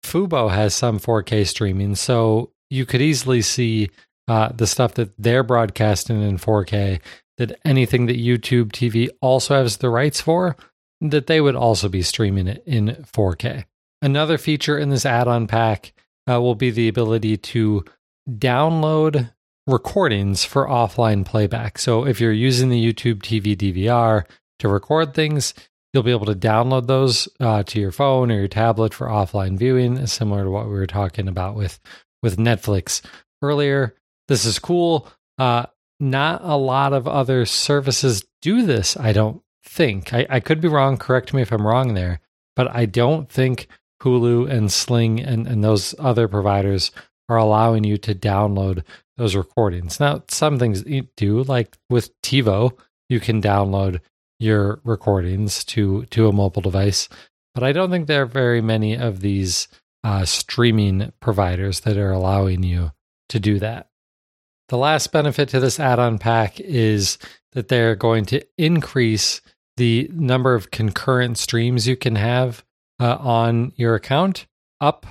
Fubo 0.04 0.52
has 0.52 0.76
some 0.76 1.00
4K 1.00 1.48
streaming, 1.48 1.96
so 1.96 2.52
you 2.70 2.86
could 2.86 3.02
easily 3.02 3.42
see 3.42 3.90
uh, 4.28 4.50
the 4.50 4.68
stuff 4.68 4.96
that 4.96 5.12
they're 5.18 5.44
broadcasting 5.44 6.22
in 6.22 6.38
4K. 6.38 7.00
That 7.38 7.60
anything 7.64 8.08
that 8.08 8.18
YouTube 8.18 8.72
TV 8.72 9.10
also 9.22 9.62
has 9.62 9.78
the 9.78 9.90
rights 9.90 10.20
for, 10.20 10.56
that 11.02 11.28
they 11.28 11.40
would 11.40 11.56
also 11.56 11.88
be 11.88 12.02
streaming 12.02 12.48
it 12.48 12.64
in 12.66 13.06
4K. 13.14 13.66
Another 14.02 14.38
feature 14.38 14.78
in 14.78 14.90
this 14.90 15.06
add 15.06 15.28
on 15.28 15.48
pack 15.48 15.94
uh, 16.30 16.42
will 16.42 16.56
be 16.56 16.72
the 16.72 16.88
ability 16.88 17.38
to 17.38 17.86
download 18.30 19.32
recordings 19.68 20.46
for 20.46 20.68
offline 20.68 21.26
playback. 21.26 21.78
So 21.78 22.06
if 22.06 22.20
you're 22.20 22.32
using 22.32 22.70
the 22.70 22.94
YouTube 22.94 23.20
TV 23.20 23.56
DVR 23.56 24.24
to 24.60 24.68
record 24.68 25.14
things, 25.14 25.54
you'll 25.94 26.04
be 26.04 26.12
able 26.12 26.26
to 26.28 26.36
download 26.36 26.88
those 26.88 27.28
uh, 27.40 27.64
to 27.64 27.80
your 27.80 27.92
phone 27.92 28.32
or 28.32 28.36
your 28.36 28.48
tablet 28.48 28.94
for 28.94 29.08
offline 29.08 29.58
viewing, 29.58 30.06
similar 30.08 30.44
to 30.44 30.52
what 30.52 30.66
we 30.66 30.74
were 30.74 30.88
talking 30.88 31.28
about 31.28 31.56
with 31.56 31.80
with 32.24 32.38
Netflix 32.38 33.02
earlier. 33.42 33.96
This 34.28 34.46
is 34.46 34.60
cool. 34.60 35.08
Uh, 35.38 35.68
not 36.00 36.42
a 36.44 36.56
lot 36.56 36.94
of 36.94 37.08
other 37.08 37.46
services 37.46 38.24
do 38.42 38.66
this. 38.66 38.98
I 38.98 39.14
don't 39.14 39.42
think. 39.64 40.14
I, 40.14 40.26
I 40.30 40.40
could 40.40 40.62
be 40.62 40.68
wrong. 40.68 40.98
Correct 40.98 41.34
me 41.34 41.42
if 41.42 41.52
I'm 41.52 41.66
wrong 41.66 41.94
there, 41.94 42.20
but 42.56 42.74
I 42.74 42.86
don't 42.86 43.30
think 43.30 43.68
Hulu 44.02 44.50
and 44.50 44.72
Sling 44.72 45.20
and, 45.20 45.48
and 45.48 45.64
those 45.64 45.96
other 46.00 46.28
providers 46.28 46.92
are 47.30 47.38
allowing 47.38 47.84
you 47.84 47.98
to 47.98 48.16
download 48.16 48.84
those 49.18 49.36
recordings. 49.36 50.00
Now, 50.00 50.24
some 50.30 50.60
things 50.60 50.86
you 50.86 51.08
do, 51.18 51.44
like 51.44 51.76
with 51.90 52.20
TiVo, 52.22 52.78
you 53.10 53.20
can 53.20 53.42
download 53.42 54.00
your 54.40 54.80
recordings 54.84 55.64
to 55.66 56.06
to 56.06 56.28
a 56.28 56.32
mobile 56.34 56.62
device, 56.62 57.10
but 57.56 57.64
I 57.64 57.72
don't 57.72 57.90
think 57.90 58.06
there 58.06 58.22
are 58.22 58.28
very 58.28 58.62
many 58.62 58.96
of 58.96 59.22
these 59.22 59.68
uh, 60.04 60.26
streaming 60.26 61.12
providers 61.20 61.82
that 61.82 61.98
are 61.98 62.12
allowing 62.12 62.62
you 62.62 62.92
to 63.30 63.40
do 63.40 63.58
that. 63.60 63.90
The 64.70 64.78
last 64.78 65.12
benefit 65.12 65.50
to 65.50 65.60
this 65.60 65.80
add-on 65.80 66.18
pack 66.18 66.60
is 66.60 67.18
that 67.54 67.70
they're 67.70 67.96
going 67.96 68.26
to 68.26 68.46
increase 68.58 69.42
the 69.78 70.10
number 70.14 70.56
of 70.56 70.72
concurrent 70.72 71.38
streams 71.38 71.88
you 71.88 71.96
can 71.96 72.16
have 72.16 72.64
uh, 73.00 73.16
on 73.20 73.72
your 73.76 73.96
account 73.96 74.48
up 74.82 75.06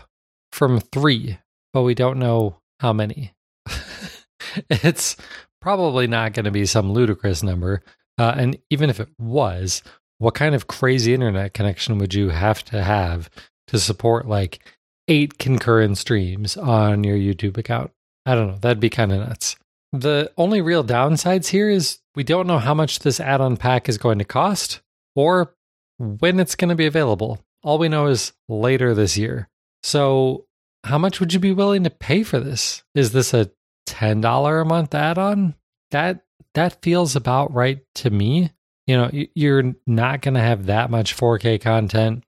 from 0.52 0.80
three, 0.80 1.38
but 1.72 1.82
we 1.82 1.94
don't 1.94 2.18
know 2.18 2.58
how 2.80 2.92
many. 2.92 3.34
it's 4.70 5.16
probably 5.60 6.06
not 6.06 6.34
going 6.34 6.44
to 6.44 6.50
be 6.50 6.66
some 6.66 6.92
ludicrous 6.92 7.42
number. 7.42 7.82
Uh, 8.18 8.34
and 8.36 8.58
even 8.70 8.90
if 8.90 9.00
it 9.00 9.08
was, 9.18 9.82
what 10.18 10.34
kind 10.34 10.54
of 10.54 10.66
crazy 10.66 11.14
internet 11.14 11.54
connection 11.54 11.98
would 11.98 12.14
you 12.14 12.30
have 12.30 12.64
to 12.64 12.82
have 12.82 13.30
to 13.68 13.78
support 13.78 14.26
like 14.26 14.60
eight 15.08 15.38
concurrent 15.38 15.98
streams 15.98 16.56
on 16.56 17.04
your 17.04 17.16
YouTube 17.16 17.58
account? 17.58 17.90
I 18.26 18.34
don't 18.34 18.48
know. 18.48 18.58
That'd 18.58 18.80
be 18.80 18.90
kind 18.90 19.12
of 19.12 19.20
nuts. 19.20 19.56
The 19.92 20.32
only 20.36 20.60
real 20.60 20.84
downsides 20.84 21.46
here 21.46 21.70
is 21.70 22.00
we 22.14 22.24
don't 22.24 22.46
know 22.46 22.58
how 22.58 22.74
much 22.74 22.98
this 22.98 23.20
add 23.20 23.40
on 23.40 23.56
pack 23.56 23.88
is 23.88 23.98
going 23.98 24.18
to 24.18 24.24
cost 24.24 24.80
or 25.14 25.54
when 25.98 26.40
it's 26.40 26.56
going 26.56 26.68
to 26.68 26.74
be 26.74 26.86
available. 26.86 27.38
All 27.62 27.78
we 27.78 27.88
know 27.88 28.06
is 28.06 28.32
later 28.48 28.94
this 28.94 29.16
year. 29.16 29.48
So, 29.82 30.46
how 30.84 30.98
much 30.98 31.20
would 31.20 31.32
you 31.32 31.40
be 31.40 31.52
willing 31.52 31.84
to 31.84 31.90
pay 31.90 32.22
for 32.22 32.38
this? 32.38 32.84
Is 32.94 33.12
this 33.12 33.32
a 33.32 33.50
$10 33.88 34.62
a 34.62 34.64
month 34.64 34.94
add-on? 34.94 35.54
That 35.90 36.24
that 36.54 36.82
feels 36.82 37.16
about 37.16 37.52
right 37.54 37.80
to 37.96 38.10
me. 38.10 38.50
You 38.86 38.96
know, 38.96 39.10
you're 39.34 39.74
not 39.86 40.22
going 40.22 40.34
to 40.34 40.40
have 40.40 40.66
that 40.66 40.90
much 40.90 41.16
4K 41.16 41.60
content. 41.60 42.24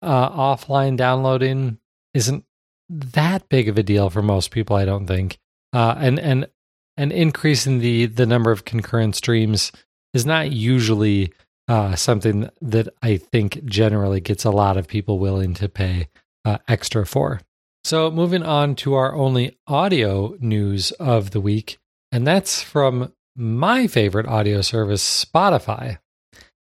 Uh, 0.00 0.30
offline 0.30 0.96
downloading 0.96 1.78
isn't 2.14 2.44
that 2.88 3.48
big 3.48 3.68
of 3.68 3.78
a 3.78 3.82
deal 3.82 4.10
for 4.10 4.22
most 4.22 4.50
people, 4.50 4.76
I 4.76 4.84
don't 4.84 5.06
think. 5.06 5.38
Uh, 5.72 5.94
and 5.98 6.18
and 6.18 6.46
an 6.96 7.12
increase 7.12 7.66
in 7.66 7.78
the 7.78 8.06
the 8.06 8.26
number 8.26 8.50
of 8.50 8.64
concurrent 8.64 9.16
streams 9.16 9.72
is 10.14 10.24
not 10.24 10.52
usually 10.52 11.32
uh, 11.68 11.96
something 11.96 12.48
that 12.60 12.88
I 13.02 13.16
think 13.16 13.64
generally 13.64 14.20
gets 14.20 14.44
a 14.44 14.50
lot 14.50 14.76
of 14.76 14.86
people 14.86 15.18
willing 15.18 15.54
to 15.54 15.68
pay 15.68 16.08
uh, 16.44 16.58
extra 16.68 17.04
for. 17.04 17.40
So, 17.84 18.10
moving 18.10 18.42
on 18.42 18.74
to 18.76 18.94
our 18.94 19.14
only 19.14 19.58
audio 19.66 20.36
news 20.40 20.92
of 20.92 21.30
the 21.30 21.40
week, 21.40 21.78
and 22.10 22.26
that's 22.26 22.62
from 22.62 23.12
my 23.36 23.86
favorite 23.86 24.26
audio 24.26 24.60
service, 24.62 25.24
Spotify. 25.24 25.98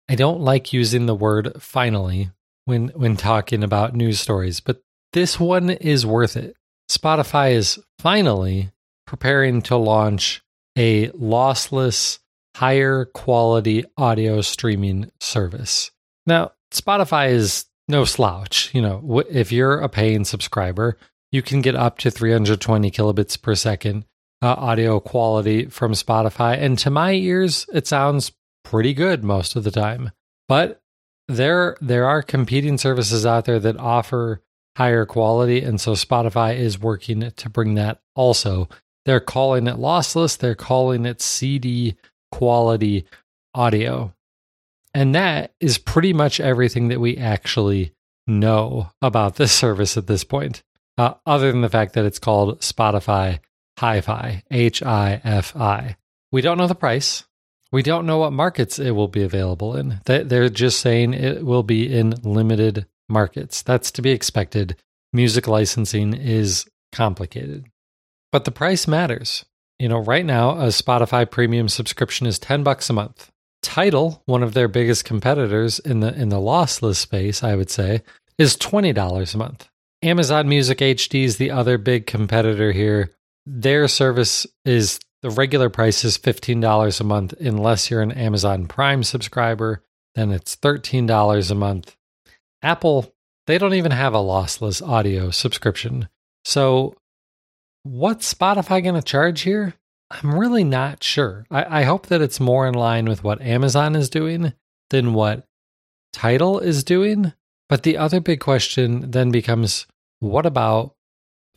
I 0.08 0.14
don't 0.14 0.40
like 0.40 0.72
using 0.72 1.06
the 1.06 1.14
word 1.14 1.60
finally 1.60 2.30
when 2.64 2.88
when 2.88 3.16
talking 3.16 3.62
about 3.64 3.94
news 3.94 4.20
stories, 4.20 4.60
but 4.60 4.82
this 5.12 5.38
one 5.38 5.70
is 5.70 6.06
worth 6.06 6.36
it. 6.36 6.56
Spotify 6.90 7.52
is 7.52 7.78
finally 7.98 8.70
preparing 9.06 9.62
to 9.62 9.76
launch 9.76 10.42
a 10.76 11.08
lossless, 11.08 12.18
higher 12.56 13.04
quality 13.06 13.84
audio 13.96 14.40
streaming 14.40 15.10
service. 15.20 15.90
Now, 16.26 16.52
Spotify 16.72 17.30
is 17.30 17.66
no 17.88 18.04
slouch. 18.04 18.74
You 18.74 18.82
know, 18.82 19.22
if 19.28 19.52
you're 19.52 19.80
a 19.80 19.88
paying 19.88 20.24
subscriber, 20.24 20.96
you 21.30 21.42
can 21.42 21.60
get 21.60 21.74
up 21.74 21.98
to 21.98 22.10
320 22.10 22.90
kilobits 22.90 23.40
per 23.40 23.54
second 23.54 24.04
uh, 24.42 24.54
audio 24.58 25.00
quality 25.00 25.66
from 25.66 25.92
Spotify. 25.92 26.58
And 26.58 26.78
to 26.78 26.90
my 26.90 27.12
ears, 27.12 27.66
it 27.72 27.86
sounds 27.86 28.32
pretty 28.64 28.94
good 28.94 29.24
most 29.24 29.56
of 29.56 29.64
the 29.64 29.70
time. 29.70 30.10
But 30.48 30.80
there 31.28 31.76
there 31.80 32.06
are 32.06 32.22
competing 32.22 32.78
services 32.78 33.24
out 33.24 33.44
there 33.44 33.60
that 33.60 33.78
offer 33.78 34.42
higher 34.76 35.04
quality 35.04 35.62
and 35.62 35.80
so 35.80 35.92
Spotify 35.92 36.56
is 36.56 36.80
working 36.80 37.30
to 37.30 37.50
bring 37.50 37.74
that 37.74 38.00
also. 38.14 38.68
They're 39.04 39.20
calling 39.20 39.66
it 39.66 39.76
lossless, 39.76 40.38
they're 40.38 40.54
calling 40.54 41.06
it 41.06 41.20
CD 41.20 41.96
quality 42.30 43.06
audio. 43.54 44.14
And 44.94 45.14
that 45.14 45.54
is 45.60 45.78
pretty 45.78 46.12
much 46.12 46.40
everything 46.40 46.88
that 46.88 47.00
we 47.00 47.16
actually 47.16 47.92
know 48.26 48.90
about 49.00 49.36
this 49.36 49.52
service 49.62 49.96
at 49.96 50.06
this 50.06 50.24
point, 50.24 50.62
uh, 50.98 51.14
other 51.26 51.50
than 51.50 51.62
the 51.62 51.68
fact 51.68 51.94
that 51.94 52.04
it's 52.04 52.18
called 52.18 52.60
Spotify 52.60 53.40
Hi 53.78 54.00
Fi, 54.00 54.42
H 54.50 54.82
I 54.82 55.20
F 55.24 55.56
I. 55.56 55.96
We 56.30 56.40
don't 56.40 56.58
know 56.58 56.66
the 56.66 56.74
price. 56.74 57.24
We 57.72 57.82
don't 57.82 58.06
know 58.06 58.18
what 58.18 58.32
markets 58.32 58.78
it 58.78 58.90
will 58.90 59.08
be 59.08 59.22
available 59.22 59.76
in. 59.76 60.00
They're 60.04 60.50
just 60.50 60.80
saying 60.80 61.14
it 61.14 61.44
will 61.44 61.62
be 61.62 61.92
in 61.92 62.10
limited 62.22 62.86
markets. 63.12 63.62
That's 63.62 63.90
to 63.92 64.02
be 64.02 64.10
expected. 64.10 64.76
Music 65.12 65.46
licensing 65.46 66.14
is 66.14 66.66
complicated. 66.92 67.66
But 68.32 68.44
the 68.44 68.50
price 68.50 68.88
matters. 68.88 69.44
You 69.78 69.88
know, 69.88 69.98
right 69.98 70.24
now 70.24 70.52
a 70.52 70.68
Spotify 70.68 71.30
premium 71.30 71.68
subscription 71.68 72.26
is 72.26 72.38
10 72.38 72.62
bucks 72.62 72.88
a 72.88 72.92
month. 72.92 73.30
Tidal, 73.62 74.22
one 74.26 74.42
of 74.42 74.54
their 74.54 74.68
biggest 74.68 75.04
competitors 75.04 75.78
in 75.78 76.00
the 76.00 76.12
in 76.14 76.30
the 76.30 76.36
lossless 76.36 76.96
space, 76.96 77.44
I 77.44 77.54
would 77.54 77.70
say, 77.70 78.02
is 78.38 78.56
$20 78.56 79.34
a 79.34 79.38
month. 79.38 79.68
Amazon 80.02 80.48
Music 80.48 80.78
HD 80.78 81.24
is 81.24 81.36
the 81.36 81.52
other 81.52 81.78
big 81.78 82.06
competitor 82.06 82.72
here. 82.72 83.12
Their 83.46 83.86
service 83.86 84.46
is 84.64 84.98
the 85.22 85.30
regular 85.30 85.70
price 85.70 86.04
is 86.04 86.18
$15 86.18 87.00
a 87.00 87.04
month 87.04 87.32
unless 87.34 87.90
you're 87.90 88.02
an 88.02 88.10
Amazon 88.12 88.66
Prime 88.66 89.04
subscriber, 89.04 89.84
then 90.16 90.32
it's 90.32 90.56
$13 90.56 91.50
a 91.50 91.54
month. 91.54 91.96
Apple, 92.62 93.12
they 93.46 93.58
don't 93.58 93.74
even 93.74 93.92
have 93.92 94.14
a 94.14 94.18
lossless 94.18 94.86
audio 94.86 95.30
subscription. 95.30 96.08
So, 96.44 96.96
what's 97.82 98.32
Spotify 98.32 98.82
going 98.82 98.94
to 98.94 99.02
charge 99.02 99.42
here? 99.42 99.74
I'm 100.10 100.38
really 100.38 100.64
not 100.64 101.02
sure. 101.02 101.46
I, 101.50 101.80
I, 101.80 101.82
hope 101.84 102.08
that 102.08 102.20
it's 102.20 102.38
more 102.38 102.66
in 102.66 102.74
line 102.74 103.06
with 103.06 103.24
what 103.24 103.40
Amazon 103.40 103.96
is 103.96 104.10
doing 104.10 104.52
than 104.90 105.14
what 105.14 105.46
Tidal 106.12 106.58
is 106.58 106.84
doing. 106.84 107.32
But 107.68 107.82
the 107.82 107.96
other 107.96 108.20
big 108.20 108.40
question 108.40 109.10
then 109.10 109.30
becomes 109.30 109.86
what 110.20 110.44
about 110.44 110.94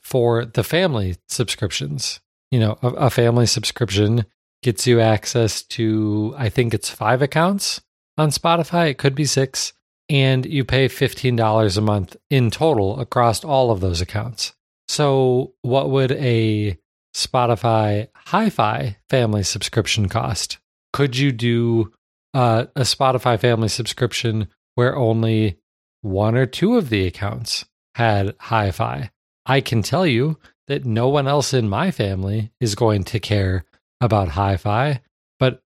for 0.02 0.46
the 0.46 0.64
family 0.64 1.18
subscriptions? 1.28 2.22
You 2.50 2.60
know, 2.60 2.80
a, 2.82 2.88
a 2.88 3.10
family 3.10 3.46
subscription 3.46 4.26
gets 4.64 4.88
you 4.88 5.02
access 5.02 5.62
to, 5.64 6.34
I 6.38 6.48
think 6.48 6.74
it's 6.74 6.90
five 6.90 7.22
accounts 7.22 7.82
on 8.18 8.30
Spotify. 8.30 8.90
It 8.90 8.98
could 8.98 9.16
be 9.16 9.26
six. 9.26 9.74
And 10.08 10.46
you 10.46 10.64
pay 10.64 10.88
$15 10.88 11.78
a 11.78 11.82
month 11.82 12.16
in 12.30 12.52
total 12.52 13.00
across 13.00 13.44
all 13.44 13.72
of 13.72 13.80
those 13.80 14.02
accounts. 14.02 14.54
So, 14.88 15.54
what 15.62 15.90
would 15.90 16.12
a 16.12 16.78
Spotify 17.16 18.10
Hi 18.16 18.50
Fi 18.50 18.98
family 19.10 19.44
subscription 19.44 20.10
cost? 20.10 20.60
Could 20.94 21.18
you 21.18 21.32
do 21.32 21.92
uh, 22.34 22.66
a 22.76 22.82
Spotify 22.82 23.40
family 23.40 23.70
subscription 23.70 24.48
where 24.76 24.96
only 24.96 25.58
one 26.02 26.36
or 26.36 26.46
two 26.46 26.78
of 26.78 26.90
the 26.90 27.08
accounts 27.08 27.66
had 27.96 28.36
Hi 28.42 28.72
Fi? 28.72 29.10
I 29.46 29.62
can 29.62 29.82
tell 29.82 30.06
you 30.06 30.38
that 30.68 30.86
no 30.86 31.10
one 31.10 31.28
else 31.28 31.54
in 31.54 31.70
my 31.70 31.92
family 31.92 32.52
is 32.60 32.76
going 32.76 33.04
to 33.06 33.20
care 33.20 33.64
about 34.02 34.30
Hi 34.30 34.58
Fi, 34.58 35.02
but 35.40 35.64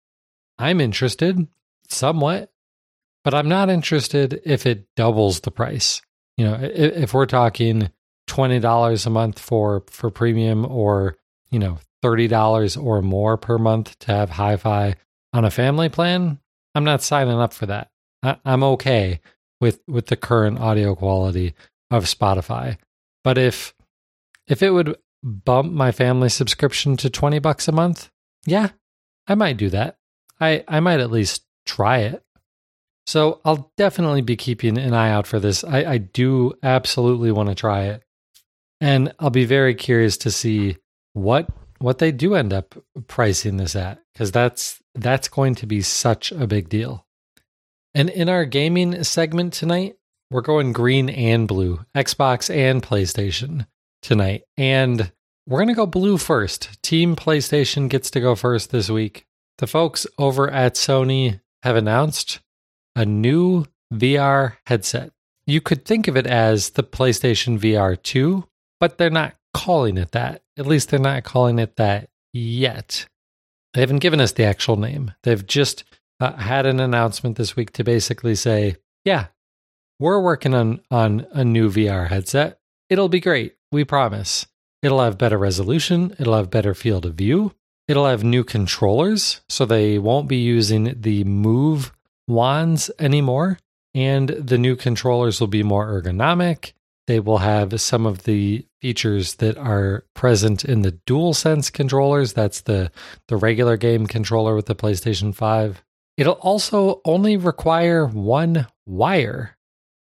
I'm 0.58 0.80
interested 0.80 1.46
somewhat, 1.88 2.52
but 3.28 3.34
I'm 3.34 3.48
not 3.50 3.68
interested 3.68 4.40
if 4.46 4.64
it 4.64 4.86
doubles 4.96 5.40
the 5.40 5.50
price. 5.50 6.00
You 6.38 6.46
know, 6.46 6.54
if, 6.62 6.96
if 6.96 7.12
we're 7.12 7.26
talking 7.26 7.90
$20 8.26 9.06
a 9.06 9.10
month 9.10 9.38
for, 9.38 9.84
for 9.90 10.10
premium 10.10 10.64
or 10.64 11.18
you 11.50 11.58
know, 11.58 11.76
$30 12.02 12.82
or 12.82 13.02
more 13.02 13.36
per 13.36 13.58
month 13.58 13.98
to 13.98 14.12
have 14.12 14.30
hi 14.30 14.56
fi 14.56 14.94
on 15.34 15.44
a 15.44 15.50
family 15.50 15.90
plan, 15.90 16.38
I'm 16.74 16.84
not 16.84 17.02
signing 17.02 17.38
up 17.38 17.52
for 17.52 17.66
that. 17.66 17.90
I, 18.22 18.38
am 18.46 18.62
okay 18.62 19.20
with, 19.60 19.82
with 19.86 20.06
the 20.06 20.16
current 20.16 20.58
audio 20.58 20.94
quality 20.94 21.52
of 21.90 22.04
Spotify. 22.04 22.78
But 23.24 23.36
if 23.36 23.74
if 24.46 24.62
it 24.62 24.70
would 24.70 24.96
bump 25.22 25.70
my 25.70 25.92
family 25.92 26.30
subscription 26.30 26.96
to 26.96 27.10
20 27.10 27.40
bucks 27.40 27.68
a 27.68 27.72
month, 27.72 28.08
yeah, 28.46 28.70
I 29.26 29.34
might 29.34 29.58
do 29.58 29.68
that. 29.68 29.98
I, 30.40 30.64
I 30.66 30.80
might 30.80 31.00
at 31.00 31.10
least 31.10 31.44
try 31.66 31.98
it. 31.98 32.24
So 33.08 33.40
I'll 33.42 33.72
definitely 33.78 34.20
be 34.20 34.36
keeping 34.36 34.76
an 34.76 34.92
eye 34.92 35.10
out 35.10 35.26
for 35.26 35.40
this. 35.40 35.64
I, 35.64 35.92
I 35.92 35.96
do 35.96 36.52
absolutely 36.62 37.32
want 37.32 37.48
to 37.48 37.54
try 37.54 37.84
it. 37.84 38.02
And 38.82 39.14
I'll 39.18 39.30
be 39.30 39.46
very 39.46 39.74
curious 39.74 40.18
to 40.18 40.30
see 40.30 40.76
what 41.14 41.48
what 41.78 41.98
they 41.98 42.12
do 42.12 42.34
end 42.34 42.52
up 42.52 42.74
pricing 43.06 43.56
this 43.56 43.74
at 43.74 43.98
because 44.12 44.30
that's 44.30 44.82
that's 44.94 45.28
going 45.28 45.54
to 45.54 45.66
be 45.66 45.80
such 45.80 46.32
a 46.32 46.46
big 46.46 46.68
deal. 46.68 47.06
And 47.94 48.10
in 48.10 48.28
our 48.28 48.44
gaming 48.44 49.02
segment 49.04 49.54
tonight, 49.54 49.96
we're 50.30 50.42
going 50.42 50.74
green 50.74 51.08
and 51.08 51.48
blue, 51.48 51.86
Xbox 51.96 52.54
and 52.54 52.82
PlayStation 52.82 53.66
tonight. 54.02 54.42
And 54.58 55.10
we're 55.46 55.60
going 55.60 55.68
to 55.68 55.74
go 55.74 55.86
blue 55.86 56.18
first. 56.18 56.82
Team 56.82 57.16
PlayStation 57.16 57.88
gets 57.88 58.10
to 58.10 58.20
go 58.20 58.34
first 58.34 58.70
this 58.70 58.90
week. 58.90 59.24
The 59.56 59.66
folks 59.66 60.06
over 60.18 60.50
at 60.50 60.74
Sony 60.74 61.40
have 61.62 61.74
announced 61.74 62.40
a 62.98 63.06
new 63.06 63.64
VR 63.94 64.56
headset. 64.66 65.12
You 65.46 65.60
could 65.60 65.84
think 65.84 66.08
of 66.08 66.16
it 66.16 66.26
as 66.26 66.70
the 66.70 66.82
PlayStation 66.82 67.56
VR 67.56 68.00
2, 68.02 68.44
but 68.80 68.98
they're 68.98 69.08
not 69.08 69.36
calling 69.54 69.96
it 69.96 70.10
that. 70.10 70.42
At 70.58 70.66
least 70.66 70.90
they're 70.90 70.98
not 70.98 71.22
calling 71.22 71.60
it 71.60 71.76
that 71.76 72.10
yet. 72.32 73.06
They 73.72 73.82
haven't 73.82 74.00
given 74.00 74.20
us 74.20 74.32
the 74.32 74.42
actual 74.42 74.76
name. 74.76 75.12
They've 75.22 75.46
just 75.46 75.84
uh, 76.18 76.32
had 76.32 76.66
an 76.66 76.80
announcement 76.80 77.36
this 77.36 77.54
week 77.54 77.70
to 77.74 77.84
basically 77.84 78.34
say, 78.34 78.76
yeah, 79.04 79.26
we're 80.00 80.20
working 80.20 80.52
on, 80.52 80.80
on 80.90 81.24
a 81.30 81.44
new 81.44 81.70
VR 81.70 82.08
headset. 82.08 82.58
It'll 82.90 83.08
be 83.08 83.20
great. 83.20 83.54
We 83.70 83.84
promise. 83.84 84.48
It'll 84.82 85.02
have 85.02 85.18
better 85.18 85.38
resolution. 85.38 86.16
It'll 86.18 86.36
have 86.36 86.50
better 86.50 86.74
field 86.74 87.06
of 87.06 87.14
view. 87.14 87.54
It'll 87.86 88.06
have 88.06 88.24
new 88.24 88.42
controllers, 88.42 89.40
so 89.48 89.64
they 89.64 90.00
won't 90.00 90.28
be 90.28 90.38
using 90.38 91.00
the 91.00 91.22
move 91.22 91.92
wands 92.28 92.90
anymore. 92.98 93.58
And 93.94 94.28
the 94.28 94.58
new 94.58 94.76
controllers 94.76 95.40
will 95.40 95.48
be 95.48 95.62
more 95.62 95.86
ergonomic. 95.86 96.72
They 97.06 97.20
will 97.20 97.38
have 97.38 97.80
some 97.80 98.04
of 98.06 98.24
the 98.24 98.66
features 98.82 99.36
that 99.36 99.56
are 99.56 100.04
present 100.14 100.64
in 100.64 100.82
the 100.82 100.92
DualSense 101.06 101.72
controllers. 101.72 102.34
That's 102.34 102.60
the, 102.60 102.92
the 103.28 103.36
regular 103.36 103.76
game 103.76 104.06
controller 104.06 104.54
with 104.54 104.66
the 104.66 104.74
PlayStation 104.74 105.34
5. 105.34 105.82
It'll 106.18 106.34
also 106.34 107.00
only 107.04 107.36
require 107.36 108.06
one 108.06 108.66
wire. 108.86 109.56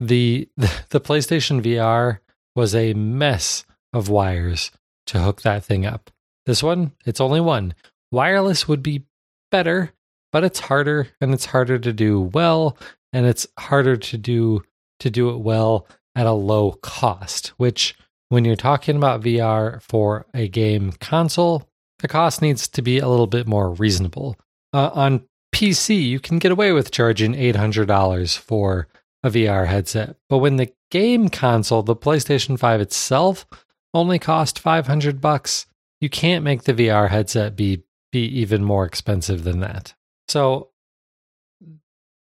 The, 0.00 0.48
the, 0.56 0.82
the 0.90 1.00
PlayStation 1.00 1.62
VR 1.62 2.18
was 2.56 2.74
a 2.74 2.92
mess 2.94 3.64
of 3.92 4.08
wires 4.08 4.72
to 5.06 5.20
hook 5.20 5.42
that 5.42 5.64
thing 5.64 5.86
up. 5.86 6.10
This 6.46 6.62
one, 6.62 6.92
it's 7.06 7.20
only 7.20 7.40
one. 7.40 7.74
Wireless 8.10 8.66
would 8.66 8.82
be 8.82 9.04
better, 9.50 9.92
but 10.32 10.44
it's 10.44 10.60
harder 10.60 11.08
and 11.20 11.32
it's 11.32 11.46
harder 11.46 11.78
to 11.78 11.92
do 11.92 12.20
well 12.20 12.76
and 13.12 13.26
it's 13.26 13.46
harder 13.58 13.96
to 13.96 14.18
do 14.18 14.62
to 15.00 15.10
do 15.10 15.30
it 15.30 15.38
well 15.38 15.86
at 16.14 16.26
a 16.26 16.32
low 16.32 16.72
cost, 16.72 17.48
which 17.56 17.96
when 18.28 18.44
you're 18.44 18.56
talking 18.56 18.96
about 18.96 19.22
VR 19.22 19.82
for 19.82 20.26
a 20.34 20.48
game 20.48 20.92
console, 20.92 21.68
the 22.00 22.08
cost 22.08 22.42
needs 22.42 22.68
to 22.68 22.82
be 22.82 22.98
a 22.98 23.08
little 23.08 23.26
bit 23.26 23.46
more 23.46 23.70
reasonable. 23.70 24.36
Uh, 24.72 24.90
on 24.94 25.26
PC, 25.54 26.00
you 26.00 26.20
can 26.20 26.38
get 26.38 26.52
away 26.52 26.72
with 26.72 26.90
charging 26.90 27.32
$800 27.34 28.38
for 28.38 28.88
a 29.22 29.30
VR 29.30 29.66
headset. 29.66 30.16
But 30.28 30.38
when 30.38 30.56
the 30.56 30.72
game 30.90 31.28
console, 31.28 31.82
the 31.82 31.96
PlayStation 31.96 32.58
5 32.58 32.80
itself, 32.80 33.46
only 33.92 34.18
cost 34.18 34.58
500 34.58 35.20
bucks, 35.20 35.66
you 36.00 36.08
can't 36.08 36.44
make 36.44 36.62
the 36.62 36.74
VR 36.74 37.08
headset 37.10 37.56
be 37.56 37.82
be 38.12 38.24
even 38.24 38.64
more 38.64 38.84
expensive 38.84 39.44
than 39.44 39.60
that. 39.60 39.94
So 40.30 40.68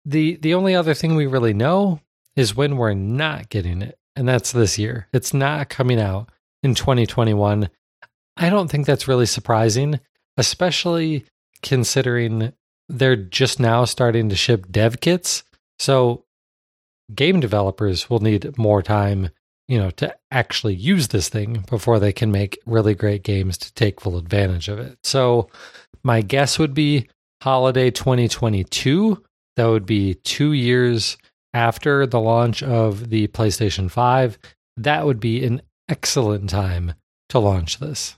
the 0.05 0.35
the 0.35 0.53
only 0.53 0.75
other 0.75 0.93
thing 0.93 1.15
we 1.15 1.25
really 1.25 1.55
know 1.55 2.01
is 2.35 2.55
when 2.55 2.77
we're 2.77 2.93
not 2.93 3.49
getting 3.49 3.81
it, 3.81 3.97
and 4.15 4.27
that's 4.27 4.51
this 4.51 4.77
year. 4.77 5.07
It's 5.11 5.33
not 5.33 5.69
coming 5.69 5.99
out 5.99 6.29
in 6.61 6.75
2021. 6.75 7.67
I 8.37 8.49
don't 8.49 8.69
think 8.69 8.85
that's 8.85 9.07
really 9.07 9.25
surprising, 9.25 9.99
especially 10.37 11.25
considering 11.63 12.53
they're 12.87 13.15
just 13.15 13.59
now 13.59 13.85
starting 13.85 14.29
to 14.29 14.35
ship 14.35 14.67
dev 14.69 14.99
kits. 14.99 15.43
So 15.79 16.25
game 17.13 17.39
developers 17.39 18.07
will 18.07 18.19
need 18.19 18.55
more 18.55 18.83
time, 18.83 19.29
you 19.67 19.79
know, 19.79 19.89
to 19.91 20.15
actually 20.29 20.75
use 20.75 21.07
this 21.07 21.29
thing 21.29 21.65
before 21.69 21.97
they 21.97 22.13
can 22.13 22.31
make 22.31 22.59
really 22.67 22.93
great 22.93 23.23
games 23.23 23.57
to 23.59 23.73
take 23.73 23.99
full 23.99 24.17
advantage 24.17 24.67
of 24.67 24.77
it. 24.77 24.99
So 25.03 25.49
my 26.03 26.21
guess 26.21 26.59
would 26.59 26.75
be 26.75 27.07
holiday 27.45 27.91
2022. 27.91 29.23
That 29.55 29.67
would 29.67 29.85
be 29.85 30.15
2 30.15 30.53
years 30.53 31.15
after 31.53 32.07
the 32.07 32.19
launch 32.19 32.63
of 32.63 33.11
the 33.11 33.27
PlayStation 33.27 33.89
5. 33.89 34.39
That 34.77 35.05
would 35.05 35.19
be 35.19 35.45
an 35.45 35.61
excellent 35.87 36.49
time 36.49 36.95
to 37.29 37.37
launch 37.37 37.77
this. 37.77 38.17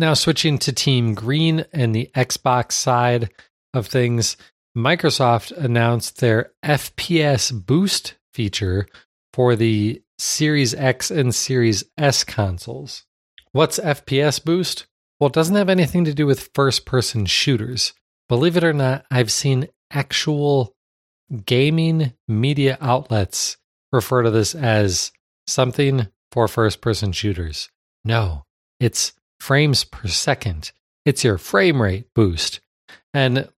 Now, 0.00 0.14
switching 0.14 0.58
to 0.58 0.72
Team 0.72 1.14
Green 1.14 1.64
and 1.72 1.94
the 1.94 2.10
Xbox 2.16 2.72
side 2.72 3.30
of 3.72 3.86
things, 3.86 4.36
Microsoft 4.76 5.52
announced 5.52 6.18
their 6.18 6.50
FPS 6.64 7.52
Boost 7.52 8.16
feature 8.32 8.88
for 9.32 9.54
the 9.54 10.02
Series 10.18 10.74
X 10.74 11.12
and 11.12 11.32
Series 11.32 11.84
S 11.96 12.24
consoles. 12.24 13.04
What's 13.52 13.78
FPS 13.78 14.44
Boost? 14.44 14.88
Well, 15.20 15.28
it 15.28 15.32
doesn't 15.32 15.54
have 15.54 15.68
anything 15.68 16.04
to 16.06 16.12
do 16.12 16.26
with 16.26 16.50
first 16.54 16.84
person 16.84 17.24
shooters. 17.26 17.94
Believe 18.28 18.56
it 18.56 18.64
or 18.64 18.72
not, 18.72 19.04
I've 19.10 19.30
seen 19.30 19.68
actual 19.90 20.74
gaming 21.44 22.12
media 22.28 22.78
outlets 22.80 23.56
refer 23.92 24.22
to 24.22 24.30
this 24.30 24.54
as 24.54 25.12
something 25.46 26.08
for 26.32 26.48
first 26.48 26.80
person 26.80 27.12
shooters. 27.12 27.70
No, 28.04 28.44
it's 28.80 29.12
frames 29.40 29.84
per 29.84 30.08
second. 30.08 30.72
It's 31.04 31.24
your 31.24 31.38
frame 31.38 31.80
rate 31.80 32.06
boost. 32.14 32.60
And 33.12 33.48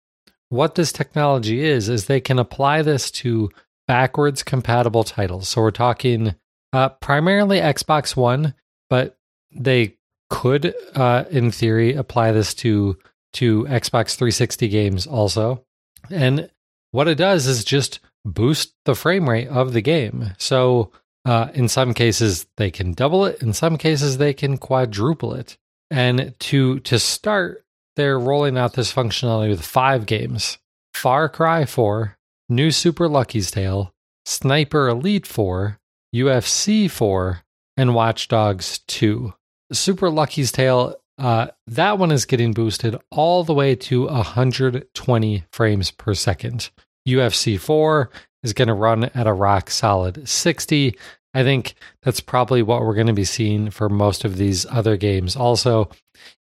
what 0.48 0.74
this 0.74 0.92
technology 0.92 1.64
is, 1.64 1.88
is 1.88 2.06
they 2.06 2.20
can 2.20 2.38
apply 2.38 2.82
this 2.82 3.10
to 3.10 3.50
backwards 3.88 4.42
compatible 4.42 5.04
titles. 5.04 5.48
So 5.48 5.62
we're 5.62 5.70
talking 5.70 6.34
uh, 6.72 6.90
primarily 6.90 7.58
Xbox 7.58 8.16
One, 8.16 8.54
but 8.90 9.16
they 9.54 9.96
could, 10.28 10.74
uh, 10.94 11.24
in 11.30 11.50
theory, 11.50 11.94
apply 11.94 12.32
this 12.32 12.52
to 12.54 12.98
to 13.34 13.64
Xbox 13.64 14.16
360 14.16 14.68
games 14.68 15.06
also. 15.06 15.64
And 16.10 16.50
what 16.90 17.08
it 17.08 17.16
does 17.16 17.46
is 17.46 17.64
just 17.64 18.00
boost 18.24 18.74
the 18.84 18.94
frame 18.94 19.28
rate 19.28 19.48
of 19.48 19.72
the 19.72 19.80
game. 19.80 20.32
So 20.38 20.90
uh, 21.24 21.48
in 21.54 21.68
some 21.68 21.92
cases 21.92 22.46
they 22.56 22.70
can 22.70 22.92
double 22.92 23.24
it. 23.24 23.42
In 23.42 23.52
some 23.52 23.76
cases 23.76 24.18
they 24.18 24.32
can 24.32 24.58
quadruple 24.58 25.34
it. 25.34 25.56
And 25.90 26.34
to 26.40 26.80
to 26.80 26.98
start, 26.98 27.64
they're 27.94 28.18
rolling 28.18 28.58
out 28.58 28.74
this 28.74 28.92
functionality 28.92 29.50
with 29.50 29.64
five 29.64 30.06
games: 30.06 30.58
Far 30.94 31.28
Cry 31.28 31.64
4, 31.64 32.16
New 32.48 32.70
Super 32.70 33.08
Lucky's 33.08 33.50
Tale, 33.50 33.92
Sniper 34.24 34.88
Elite 34.88 35.26
4, 35.26 35.78
UFC 36.14 36.90
4, 36.90 37.42
and 37.76 37.94
Watch 37.94 38.28
Dogs 38.28 38.80
2. 38.88 39.32
Super 39.72 40.10
Lucky's 40.10 40.50
Tale, 40.50 40.96
uh, 41.18 41.48
that 41.66 41.98
one 41.98 42.10
is 42.10 42.26
getting 42.26 42.52
boosted 42.52 42.96
all 43.10 43.44
the 43.44 43.54
way 43.54 43.74
to 43.74 44.06
120 44.06 45.44
frames 45.52 45.90
per 45.90 46.14
second. 46.14 46.70
UFC 47.08 47.58
4 47.58 48.10
is 48.42 48.52
going 48.52 48.68
to 48.68 48.74
run 48.74 49.04
at 49.04 49.26
a 49.26 49.32
rock 49.32 49.70
solid 49.70 50.28
60. 50.28 50.96
I 51.34 51.42
think 51.42 51.74
that's 52.02 52.20
probably 52.20 52.62
what 52.62 52.82
we're 52.82 52.94
going 52.94 53.06
to 53.06 53.12
be 53.12 53.24
seeing 53.24 53.70
for 53.70 53.88
most 53.88 54.24
of 54.24 54.36
these 54.36 54.66
other 54.66 54.96
games. 54.96 55.36
Also, 55.36 55.90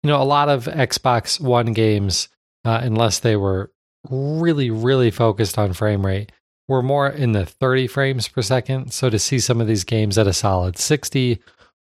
you 0.03 0.09
know, 0.09 0.21
a 0.21 0.25
lot 0.25 0.49
of 0.49 0.67
Xbox 0.67 1.41
One 1.41 1.73
games, 1.73 2.29
uh, 2.65 2.81
unless 2.83 3.19
they 3.19 3.37
were 3.37 3.73
really, 4.11 4.71
really 4.71 5.11
focused 5.11 5.59
on 5.59 5.73
frame 5.73 6.05
rate, 6.05 6.31
were 6.69 6.83
more 6.83 7.09
in 7.09 7.33
the 7.33 7.45
30 7.45 7.89
frames 7.89 8.29
per 8.29 8.43
second. 8.43 8.93
So 8.93 9.11
to 9.11 9.19
see 9.19 9.39
some 9.39 9.61
of 9.61 9.67
these 9.67 9.85
games 9.85 10.17
at 10.17 10.27
a 10.27 10.33
solid 10.33 10.79
60 10.79 11.41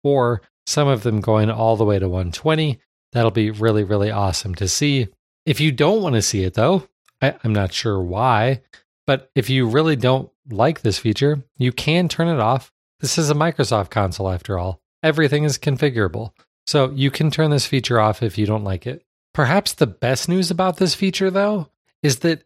or 0.03 0.41
some 0.67 0.87
of 0.87 1.01
them 1.01 1.21
going 1.21 1.49
all 1.49 1.75
the 1.75 1.85
way 1.85 1.97
to 1.97 2.07
120, 2.07 2.79
that'll 3.13 3.31
be 3.31 3.49
really, 3.49 3.83
really 3.83 4.11
awesome 4.11 4.53
to 4.55 4.67
see. 4.67 5.07
If 5.47 5.59
you 5.59 5.71
don't 5.71 6.03
want 6.03 6.13
to 6.13 6.21
see 6.21 6.43
it 6.43 6.53
though, 6.53 6.87
I, 7.21 7.33
I'm 7.43 7.53
not 7.53 7.73
sure 7.73 7.99
why, 7.99 8.61
but 9.07 9.31
if 9.33 9.49
you 9.49 9.67
really 9.67 9.95
don't 9.95 10.29
like 10.49 10.81
this 10.81 10.99
feature, 10.99 11.43
you 11.57 11.71
can 11.71 12.07
turn 12.07 12.27
it 12.27 12.39
off 12.39 12.71
this 12.99 13.17
is 13.17 13.29
a 13.29 13.35
Microsoft 13.35 13.91
console 13.91 14.29
after 14.29 14.57
all. 14.57 14.81
Everything 15.03 15.43
is 15.43 15.57
configurable. 15.57 16.31
So 16.65 16.91
you 16.91 17.11
can 17.11 17.31
turn 17.31 17.51
this 17.51 17.67
feature 17.67 17.99
off 17.99 18.23
if 18.23 18.37
you 18.37 18.45
don't 18.45 18.63
like 18.63 18.87
it. 18.87 19.03
Perhaps 19.33 19.73
the 19.73 19.87
best 19.87 20.27
news 20.27 20.49
about 20.49 20.77
this 20.77 20.95
feature, 20.95 21.29
though, 21.29 21.69
is 22.01 22.19
that 22.19 22.43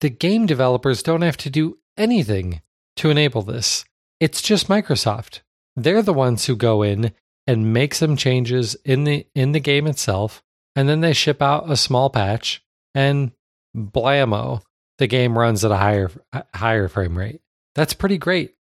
the 0.00 0.10
game 0.10 0.46
developers 0.46 1.02
don't 1.02 1.22
have 1.22 1.36
to 1.38 1.50
do 1.50 1.78
anything 1.96 2.60
to 2.96 3.10
enable 3.10 3.42
this. 3.42 3.84
It's 4.18 4.42
just 4.42 4.68
Microsoft. 4.68 5.40
They're 5.76 6.02
the 6.02 6.12
ones 6.12 6.46
who 6.46 6.56
go 6.56 6.82
in 6.82 7.12
and 7.46 7.72
make 7.72 7.94
some 7.94 8.16
changes 8.16 8.74
in 8.84 9.04
the 9.04 9.26
in 9.34 9.52
the 9.52 9.60
game 9.60 9.86
itself, 9.86 10.42
and 10.76 10.88
then 10.88 11.00
they 11.00 11.12
ship 11.12 11.42
out 11.42 11.70
a 11.70 11.76
small 11.76 12.10
patch 12.10 12.62
and 12.94 13.32
blammo, 13.76 14.62
the 14.98 15.06
game 15.06 15.38
runs 15.38 15.64
at 15.64 15.70
a 15.70 15.76
higher 15.76 16.10
higher 16.54 16.88
frame 16.88 17.16
rate. 17.16 17.40
That's 17.74 17.94
pretty 17.94 18.18
great. 18.18 18.54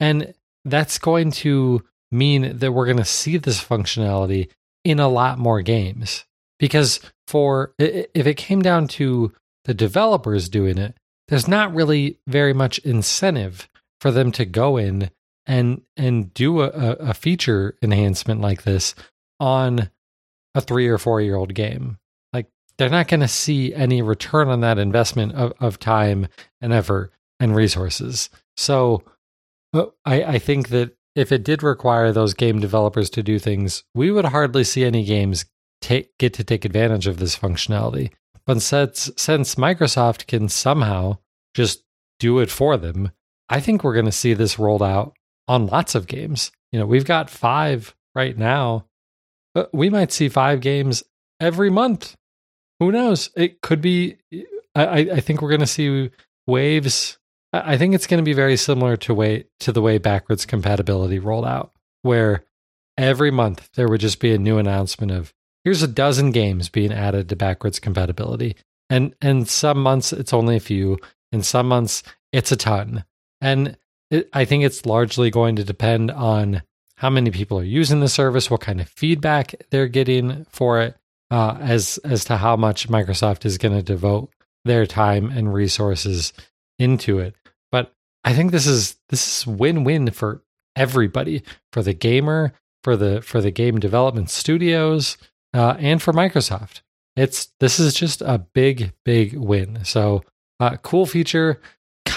And 0.00 0.34
that's 0.64 0.98
going 0.98 1.30
to 1.32 1.82
mean 2.10 2.58
that 2.58 2.72
we're 2.72 2.86
going 2.86 2.96
to 2.98 3.04
see 3.04 3.36
this 3.36 3.62
functionality 3.62 4.48
in 4.84 5.00
a 5.00 5.08
lot 5.08 5.38
more 5.38 5.62
games. 5.62 6.24
Because 6.58 7.00
for 7.26 7.74
if 7.78 8.26
it 8.26 8.36
came 8.36 8.62
down 8.62 8.88
to 8.88 9.32
the 9.64 9.74
developers 9.74 10.48
doing 10.48 10.78
it, 10.78 10.96
there's 11.28 11.46
not 11.46 11.74
really 11.74 12.18
very 12.26 12.52
much 12.52 12.78
incentive 12.80 13.68
for 14.00 14.10
them 14.10 14.32
to 14.32 14.44
go 14.44 14.76
in 14.76 15.10
and 15.48 15.80
and 15.96 16.32
do 16.34 16.60
a, 16.60 16.68
a 16.68 17.14
feature 17.14 17.76
enhancement 17.82 18.40
like 18.40 18.62
this 18.62 18.94
on 19.40 19.90
a 20.54 20.60
three 20.60 20.86
or 20.86 20.98
four 20.98 21.20
year 21.20 21.34
old 21.34 21.54
game. 21.54 21.98
Like 22.32 22.46
they're 22.76 22.90
not 22.90 23.08
going 23.08 23.20
to 23.20 23.28
see 23.28 23.74
any 23.74 24.02
return 24.02 24.48
on 24.48 24.60
that 24.60 24.78
investment 24.78 25.32
of, 25.32 25.52
of 25.58 25.80
time 25.80 26.28
and 26.60 26.72
effort 26.72 27.12
and 27.40 27.56
resources. 27.56 28.28
So 28.56 29.02
uh, 29.72 29.86
I, 30.04 30.22
I 30.22 30.38
think 30.38 30.68
that 30.68 30.96
if 31.14 31.32
it 31.32 31.44
did 31.44 31.62
require 31.62 32.12
those 32.12 32.34
game 32.34 32.60
developers 32.60 33.10
to 33.10 33.22
do 33.22 33.38
things, 33.38 33.84
we 33.94 34.10
would 34.10 34.26
hardly 34.26 34.64
see 34.64 34.84
any 34.84 35.04
games 35.04 35.46
take, 35.80 36.16
get 36.18 36.34
to 36.34 36.44
take 36.44 36.64
advantage 36.64 37.06
of 37.06 37.18
this 37.18 37.36
functionality. 37.36 38.12
But 38.46 38.62
since, 38.62 39.10
since 39.16 39.56
Microsoft 39.56 40.26
can 40.26 40.48
somehow 40.48 41.18
just 41.54 41.82
do 42.18 42.38
it 42.38 42.50
for 42.50 42.76
them, 42.76 43.10
I 43.48 43.60
think 43.60 43.82
we're 43.82 43.94
going 43.94 44.06
to 44.06 44.12
see 44.12 44.34
this 44.34 44.58
rolled 44.58 44.82
out 44.82 45.14
on 45.48 45.66
lots 45.66 45.94
of 45.94 46.06
games. 46.06 46.52
You 46.72 46.78
know, 46.78 46.86
we've 46.86 47.04
got 47.04 47.30
five 47.30 47.94
right 48.14 48.36
now. 48.36 48.84
But 49.54 49.74
we 49.74 49.90
might 49.90 50.12
see 50.12 50.28
five 50.28 50.60
games 50.60 51.02
every 51.40 51.70
month. 51.70 52.16
Who 52.78 52.92
knows? 52.92 53.30
It 53.34 53.60
could 53.62 53.80
be. 53.80 54.18
I, 54.74 54.98
I 54.98 55.20
think 55.20 55.42
we're 55.42 55.48
going 55.48 55.60
to 55.60 55.66
see 55.66 56.10
waves 56.46 57.18
I 57.52 57.78
think 57.78 57.94
it's 57.94 58.06
going 58.06 58.18
to 58.18 58.28
be 58.28 58.34
very 58.34 58.56
similar 58.56 58.96
to 58.98 59.14
way 59.14 59.46
to 59.60 59.72
the 59.72 59.80
way 59.80 59.98
backwards 59.98 60.44
compatibility 60.44 61.18
rolled 61.18 61.46
out, 61.46 61.72
where 62.02 62.44
every 62.96 63.30
month 63.30 63.70
there 63.74 63.88
would 63.88 64.00
just 64.00 64.20
be 64.20 64.34
a 64.34 64.38
new 64.38 64.58
announcement 64.58 65.12
of 65.12 65.32
here's 65.64 65.82
a 65.82 65.88
dozen 65.88 66.30
games 66.30 66.68
being 66.68 66.92
added 66.92 67.28
to 67.28 67.36
backwards 67.36 67.78
compatibility, 67.78 68.56
and 68.90 69.14
and 69.22 69.48
some 69.48 69.82
months 69.82 70.12
it's 70.12 70.34
only 70.34 70.56
a 70.56 70.60
few, 70.60 70.98
and 71.32 71.44
some 71.44 71.68
months 71.68 72.02
it's 72.32 72.52
a 72.52 72.56
ton, 72.56 73.04
and 73.40 73.78
it, 74.10 74.28
I 74.32 74.44
think 74.44 74.64
it's 74.64 74.86
largely 74.86 75.30
going 75.30 75.56
to 75.56 75.64
depend 75.64 76.10
on 76.10 76.62
how 76.96 77.10
many 77.10 77.30
people 77.30 77.58
are 77.58 77.64
using 77.64 78.00
the 78.00 78.08
service, 78.08 78.50
what 78.50 78.60
kind 78.60 78.80
of 78.80 78.88
feedback 78.88 79.54
they're 79.70 79.88
getting 79.88 80.44
for 80.50 80.80
it, 80.80 80.96
uh, 81.30 81.56
as 81.60 81.98
as 82.04 82.24
to 82.24 82.36
how 82.36 82.56
much 82.56 82.88
Microsoft 82.88 83.44
is 83.44 83.58
going 83.58 83.74
to 83.74 83.82
devote 83.82 84.30
their 84.64 84.86
time 84.86 85.30
and 85.30 85.54
resources 85.54 86.32
into 86.78 87.18
it. 87.18 87.34
But 87.70 87.92
I 88.24 88.34
think 88.34 88.50
this 88.50 88.66
is 88.66 88.96
this 89.08 89.26
is 89.40 89.46
win-win 89.46 90.10
for 90.10 90.42
everybody, 90.74 91.42
for 91.72 91.82
the 91.82 91.94
gamer, 91.94 92.52
for 92.82 92.96
the 92.96 93.22
for 93.22 93.40
the 93.40 93.50
game 93.50 93.78
development 93.78 94.30
studios, 94.30 95.16
uh, 95.54 95.76
and 95.78 96.02
for 96.02 96.12
Microsoft. 96.12 96.82
It's 97.16 97.48
this 97.60 97.78
is 97.78 97.94
just 97.94 98.22
a 98.22 98.38
big 98.38 98.92
big 99.04 99.34
win. 99.34 99.84
So 99.84 100.24
Uh, 100.60 100.76
cool 100.82 101.06
feature, 101.06 101.60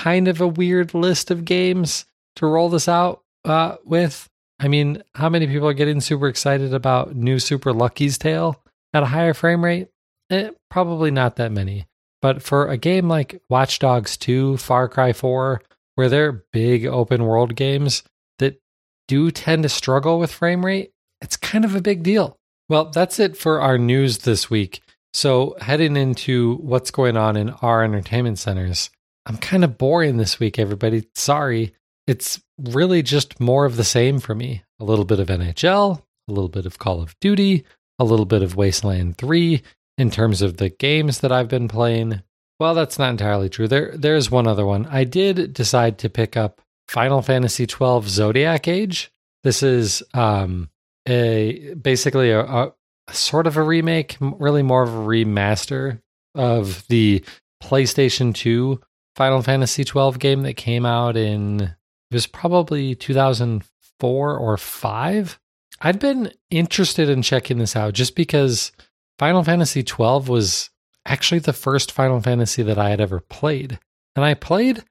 kind 0.01 0.27
of 0.27 0.41
a 0.41 0.47
weird 0.47 0.95
list 0.95 1.29
of 1.29 1.45
games 1.45 2.05
to 2.35 2.47
roll 2.47 2.69
this 2.69 2.87
out 2.87 3.21
uh, 3.45 3.75
with. 3.85 4.27
I 4.59 4.67
mean, 4.67 5.03
how 5.15 5.29
many 5.29 5.47
people 5.47 5.67
are 5.67 5.73
getting 5.73 6.01
super 6.01 6.27
excited 6.27 6.73
about 6.73 7.15
new 7.15 7.39
Super 7.39 7.71
Lucky's 7.71 8.17
Tale 8.17 8.61
at 8.93 9.03
a 9.03 9.07
higher 9.07 9.33
frame 9.33 9.63
rate? 9.63 9.89
Eh, 10.31 10.49
probably 10.69 11.11
not 11.11 11.35
that 11.35 11.51
many. 11.51 11.87
But 12.21 12.41
for 12.41 12.67
a 12.67 12.77
game 12.77 13.07
like 13.07 13.41
Watch 13.49 13.79
Dogs 13.79 14.17
2, 14.17 14.57
Far 14.57 14.87
Cry 14.87 15.13
4, 15.13 15.61
where 15.95 16.09
they're 16.09 16.43
big 16.51 16.85
open 16.85 17.25
world 17.25 17.55
games 17.55 18.03
that 18.39 18.59
do 19.07 19.29
tend 19.29 19.63
to 19.63 19.69
struggle 19.69 20.19
with 20.19 20.31
frame 20.31 20.65
rate, 20.65 20.91
it's 21.21 21.37
kind 21.37 21.65
of 21.65 21.75
a 21.75 21.81
big 21.81 22.01
deal. 22.01 22.37
Well, 22.69 22.85
that's 22.85 23.19
it 23.19 23.37
for 23.37 23.61
our 23.61 23.77
news 23.77 24.19
this 24.19 24.49
week. 24.49 24.81
So, 25.13 25.57
heading 25.59 25.97
into 25.97 26.55
what's 26.57 26.89
going 26.89 27.17
on 27.17 27.35
in 27.35 27.49
our 27.49 27.83
entertainment 27.83 28.39
centers, 28.39 28.89
I'm 29.25 29.37
kind 29.37 29.63
of 29.63 29.77
boring 29.77 30.17
this 30.17 30.39
week, 30.39 30.57
everybody. 30.57 31.07
Sorry. 31.15 31.73
It's 32.07 32.41
really 32.57 33.03
just 33.03 33.39
more 33.39 33.65
of 33.65 33.77
the 33.77 33.83
same 33.83 34.19
for 34.19 34.33
me. 34.33 34.63
A 34.79 34.83
little 34.83 35.05
bit 35.05 35.19
of 35.19 35.27
NHL, 35.27 36.01
a 36.27 36.31
little 36.31 36.49
bit 36.49 36.65
of 36.65 36.79
Call 36.79 37.01
of 37.01 37.17
Duty, 37.19 37.63
a 37.99 38.03
little 38.03 38.25
bit 38.25 38.41
of 38.41 38.55
Wasteland 38.55 39.17
3 39.17 39.61
in 39.97 40.09
terms 40.09 40.41
of 40.41 40.57
the 40.57 40.69
games 40.69 41.19
that 41.19 41.31
I've 41.31 41.47
been 41.47 41.67
playing. 41.67 42.23
Well, 42.59 42.73
that's 42.73 42.99
not 42.99 43.11
entirely 43.11 43.49
true. 43.49 43.67
There 43.67 43.95
there's 43.95 44.29
one 44.29 44.47
other 44.47 44.65
one. 44.65 44.85
I 44.87 45.03
did 45.03 45.53
decide 45.53 45.97
to 45.99 46.09
pick 46.09 46.37
up 46.37 46.61
Final 46.87 47.21
Fantasy 47.21 47.65
12 47.65 48.09
Zodiac 48.09 48.67
Age. 48.67 49.11
This 49.43 49.63
is 49.63 50.03
um 50.13 50.69
a 51.07 51.73
basically 51.73 52.31
a, 52.31 52.41
a 52.41 52.73
sort 53.11 53.47
of 53.47 53.57
a 53.57 53.63
remake, 53.63 54.17
really 54.19 54.61
more 54.63 54.83
of 54.83 54.93
a 54.93 54.97
remaster 54.97 56.01
of 56.35 56.85
the 56.87 57.23
PlayStation 57.63 58.33
2 58.33 58.79
Final 59.15 59.41
Fantasy 59.41 59.83
12 59.83 60.19
game 60.19 60.41
that 60.43 60.55
came 60.55 60.85
out 60.85 61.17
in 61.17 61.61
it 61.61 62.15
was 62.15 62.27
probably 62.27 62.95
2004 62.95 64.37
or 64.37 64.57
5. 64.57 65.39
I'd 65.79 65.99
been 65.99 66.31
interested 66.49 67.09
in 67.09 67.21
checking 67.21 67.57
this 67.57 67.75
out 67.75 67.93
just 67.93 68.15
because 68.15 68.71
Final 69.17 69.43
Fantasy 69.43 69.83
12 69.83 70.27
was 70.27 70.69
actually 71.05 71.39
the 71.39 71.53
first 71.53 71.91
Final 71.91 72.19
Fantasy 72.21 72.63
that 72.63 72.77
I 72.77 72.89
had 72.89 73.01
ever 73.01 73.19
played. 73.19 73.79
And 74.15 74.25
I 74.25 74.33
played 74.33 74.83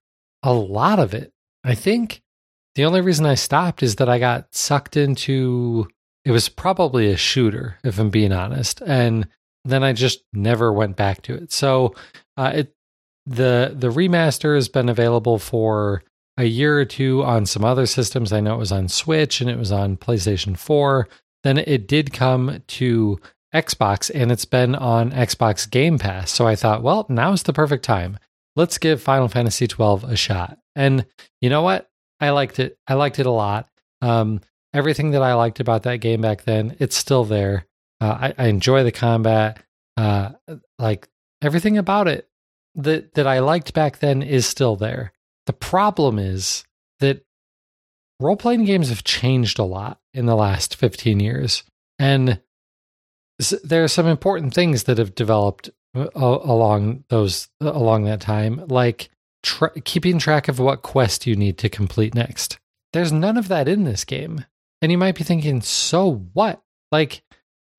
a 0.43 0.53
lot 0.53 0.99
of 0.99 1.15
it. 1.15 1.33
I 1.63 1.75
think 1.75 2.23
the 2.75 2.85
only 2.85 3.01
reason 3.03 3.27
I 3.27 3.35
stopped 3.35 3.83
is 3.83 3.97
that 3.97 4.09
I 4.09 4.19
got 4.19 4.55
sucked 4.55 4.97
into 4.97 5.87
it 6.25 6.31
was 6.31 6.49
probably 6.49 7.11
a 7.11 7.17
shooter, 7.17 7.79
if 7.85 7.99
I'm 7.99 8.11
being 8.11 8.33
honest. 8.33 8.83
And 8.85 9.29
then 9.65 9.83
I 9.83 9.93
just 9.93 10.23
never 10.33 10.73
went 10.73 10.97
back 10.97 11.23
to 11.23 11.35
it. 11.35 11.53
So 11.53 11.95
uh, 12.37 12.53
it 12.55 12.75
the 13.27 13.75
the 13.75 13.89
remaster 13.89 14.55
has 14.55 14.69
been 14.69 14.89
available 14.89 15.39
for 15.39 16.03
a 16.37 16.45
year 16.45 16.79
or 16.79 16.85
two 16.85 17.23
on 17.23 17.47
some 17.47 17.65
other 17.65 17.87
systems. 17.87 18.33
I 18.33 18.41
know 18.41 18.55
it 18.55 18.59
was 18.59 18.73
on 18.73 18.89
Switch 18.89 19.41
and 19.41 19.51
it 19.51 19.59
was 19.59 19.71
on 19.71 19.97
PlayStation 19.97 20.57
4. 20.57 21.09
Then 21.45 21.59
it 21.59 21.87
did 21.87 22.13
come 22.13 22.63
to 22.67 23.21
Xbox 23.55 24.11
and 24.15 24.33
it's 24.33 24.45
been 24.47 24.75
on 24.75 25.11
Xbox 25.11 25.71
Game 25.71 25.99
Pass. 25.99 26.31
So 26.31 26.47
I 26.47 26.57
thought, 26.57 26.83
well, 26.83 27.05
now's 27.09 27.43
the 27.43 27.53
perfect 27.53 27.85
time. 27.85 28.19
Let's 28.57 28.79
give 28.79 29.03
Final 29.03 29.29
Fantasy 29.29 29.67
12 29.67 30.05
a 30.05 30.17
shot. 30.17 30.59
And 30.75 31.05
you 31.41 31.51
know 31.51 31.63
what? 31.63 31.91
I 32.21 32.31
liked 32.31 32.59
it. 32.59 32.79
I 32.87 32.95
liked 32.95 33.19
it 33.19 33.27
a 33.27 33.31
lot. 33.31 33.69
Um, 34.03 34.41
everything 34.73 35.11
that 35.11 35.23
I 35.23 35.35
liked 35.35 35.61
about 35.61 35.83
that 35.83 35.97
game 35.97 36.21
back 36.21 36.45
then, 36.45 36.77
it's 36.79 36.97
still 36.97 37.25
there. 37.25 37.67
Uh, 38.01 38.33
I, 38.39 38.45
I, 38.45 38.47
enjoy 38.47 38.83
the 38.83 38.93
combat. 38.93 39.63
Uh, 39.97 40.31
like 40.79 41.07
everything 41.43 41.77
about 41.77 42.09
it 42.09 42.30
that 42.75 43.15
that 43.15 43.27
I 43.27 43.41
liked 43.41 43.75
back 43.75 43.99
then 43.99 44.23
is 44.23 44.47
still 44.47 44.77
there. 44.77 45.13
The 45.47 45.53
problem 45.53 46.19
is 46.19 46.65
that 47.01 47.25
role 48.21 48.37
playing 48.37 48.65
games 48.65 48.89
have 48.89 49.05
changed 49.05 49.59
a 49.59 49.65
lot 49.65 50.01
in 50.15 50.27
the 50.27 50.37
last 50.37 50.77
15 50.77 51.21
years. 51.21 51.65
And 51.99 52.41
there 53.65 53.83
are 53.83 53.89
some 53.89 54.07
important 54.07 54.55
things 54.55 54.85
that 54.85 54.99
have 54.99 55.15
developed 55.15 55.71
uh, 55.95 56.09
along 56.15 57.05
those 57.09 57.49
along 57.61 58.05
that 58.05 58.21
time 58.21 58.65
like 58.69 59.11
tra- 59.43 59.81
keeping 59.81 60.19
track 60.19 60.49
of 60.49 60.59
what 60.59 60.83
quest 60.83 61.27
you 61.27 61.37
need 61.37 61.59
to 61.59 61.69
complete 61.69 62.15
next. 62.15 62.59
There's 62.93 63.13
none 63.13 63.37
of 63.37 63.49
that 63.49 63.69
in 63.69 63.85
this 63.85 64.05
game. 64.05 64.45
And 64.83 64.91
you 64.91 64.99
might 64.99 65.15
be 65.15 65.25
thinking, 65.25 65.61
so 65.61 66.29
what? 66.33 66.63
Like, 66.91 67.23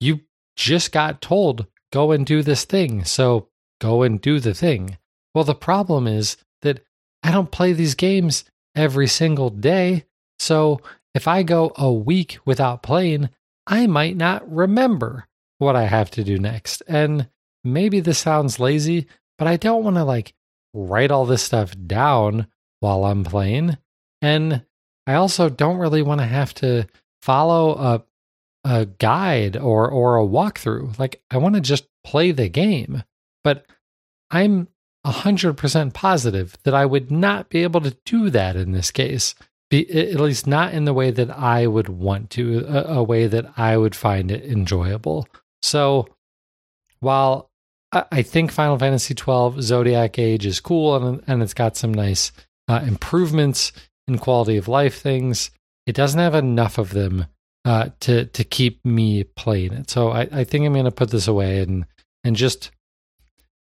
you 0.00 0.20
just 0.56 0.92
got 0.92 1.20
told, 1.20 1.66
go 1.92 2.12
and 2.12 2.24
do 2.24 2.42
this 2.42 2.64
thing. 2.64 3.04
So 3.04 3.48
go 3.82 4.02
and 4.02 4.20
do 4.20 4.38
the 4.38 4.54
thing. 4.54 4.96
Well, 5.34 5.44
the 5.44 5.54
problem 5.54 6.06
is 6.06 6.36
that 6.62 6.84
I 7.22 7.32
don't 7.32 7.50
play 7.50 7.72
these 7.72 7.96
games 7.96 8.44
every 8.76 9.08
single 9.08 9.50
day. 9.50 10.04
So 10.38 10.80
if 11.14 11.26
I 11.26 11.42
go 11.42 11.72
a 11.76 11.92
week 11.92 12.38
without 12.44 12.82
playing, 12.82 13.28
I 13.66 13.86
might 13.88 14.16
not 14.16 14.50
remember 14.50 15.26
what 15.58 15.74
I 15.74 15.84
have 15.84 16.10
to 16.12 16.24
do 16.24 16.38
next. 16.38 16.82
And 16.86 17.28
maybe 17.64 17.98
this 17.98 18.18
sounds 18.18 18.60
lazy, 18.60 19.06
but 19.36 19.48
I 19.48 19.56
don't 19.56 19.84
want 19.84 19.96
to 19.96 20.04
like 20.04 20.32
write 20.72 21.10
all 21.10 21.26
this 21.26 21.42
stuff 21.42 21.74
down 21.86 22.46
while 22.80 23.04
I'm 23.04 23.24
playing. 23.24 23.78
And 24.20 24.64
I 25.06 25.14
also 25.14 25.48
don't 25.48 25.78
really 25.78 26.02
want 26.02 26.20
to 26.20 26.26
have 26.26 26.54
to 26.54 26.86
follow 27.20 27.74
a 27.74 28.04
a 28.64 28.86
guide 28.86 29.56
or 29.56 29.90
or 29.90 30.18
a 30.18 30.26
walkthrough. 30.26 30.96
Like 30.98 31.20
I 31.30 31.38
want 31.38 31.56
to 31.56 31.60
just 31.60 31.88
play 32.04 32.30
the 32.30 32.48
game. 32.48 33.02
But 33.44 33.66
I'm 34.30 34.68
100% 35.06 35.94
positive 35.94 36.56
that 36.64 36.74
I 36.74 36.86
would 36.86 37.10
not 37.10 37.48
be 37.48 37.62
able 37.62 37.80
to 37.82 37.96
do 38.04 38.30
that 38.30 38.56
in 38.56 38.72
this 38.72 38.90
case. 38.90 39.34
Be, 39.70 39.88
at 39.90 40.20
least 40.20 40.46
not 40.46 40.74
in 40.74 40.84
the 40.84 40.94
way 40.94 41.10
that 41.10 41.30
I 41.30 41.66
would 41.66 41.88
want 41.88 42.30
to, 42.30 42.64
a, 42.68 42.98
a 42.98 43.02
way 43.02 43.26
that 43.26 43.46
I 43.56 43.76
would 43.76 43.96
find 43.96 44.30
it 44.30 44.44
enjoyable. 44.44 45.26
So 45.62 46.08
while 47.00 47.50
I, 47.90 48.04
I 48.12 48.22
think 48.22 48.52
Final 48.52 48.78
Fantasy 48.78 49.14
XII 49.14 49.62
Zodiac 49.62 50.18
Age 50.18 50.46
is 50.46 50.60
cool 50.60 50.96
and, 50.96 51.22
and 51.26 51.42
it's 51.42 51.54
got 51.54 51.76
some 51.76 51.92
nice 51.92 52.32
uh, 52.68 52.82
improvements 52.86 53.72
and 54.06 54.20
quality 54.20 54.56
of 54.56 54.68
life 54.68 55.00
things. 55.00 55.50
It 55.86 55.94
doesn't 55.94 56.20
have 56.20 56.34
enough 56.34 56.78
of 56.78 56.90
them 56.90 57.26
uh, 57.64 57.90
to 58.00 58.26
to 58.26 58.44
keep 58.44 58.84
me 58.84 59.24
playing 59.24 59.72
it. 59.72 59.90
So 59.90 60.10
I, 60.10 60.28
I 60.32 60.44
think 60.44 60.64
I'm 60.64 60.72
going 60.72 60.84
to 60.84 60.90
put 60.90 61.10
this 61.10 61.28
away 61.28 61.60
and 61.60 61.86
and 62.24 62.36
just 62.36 62.70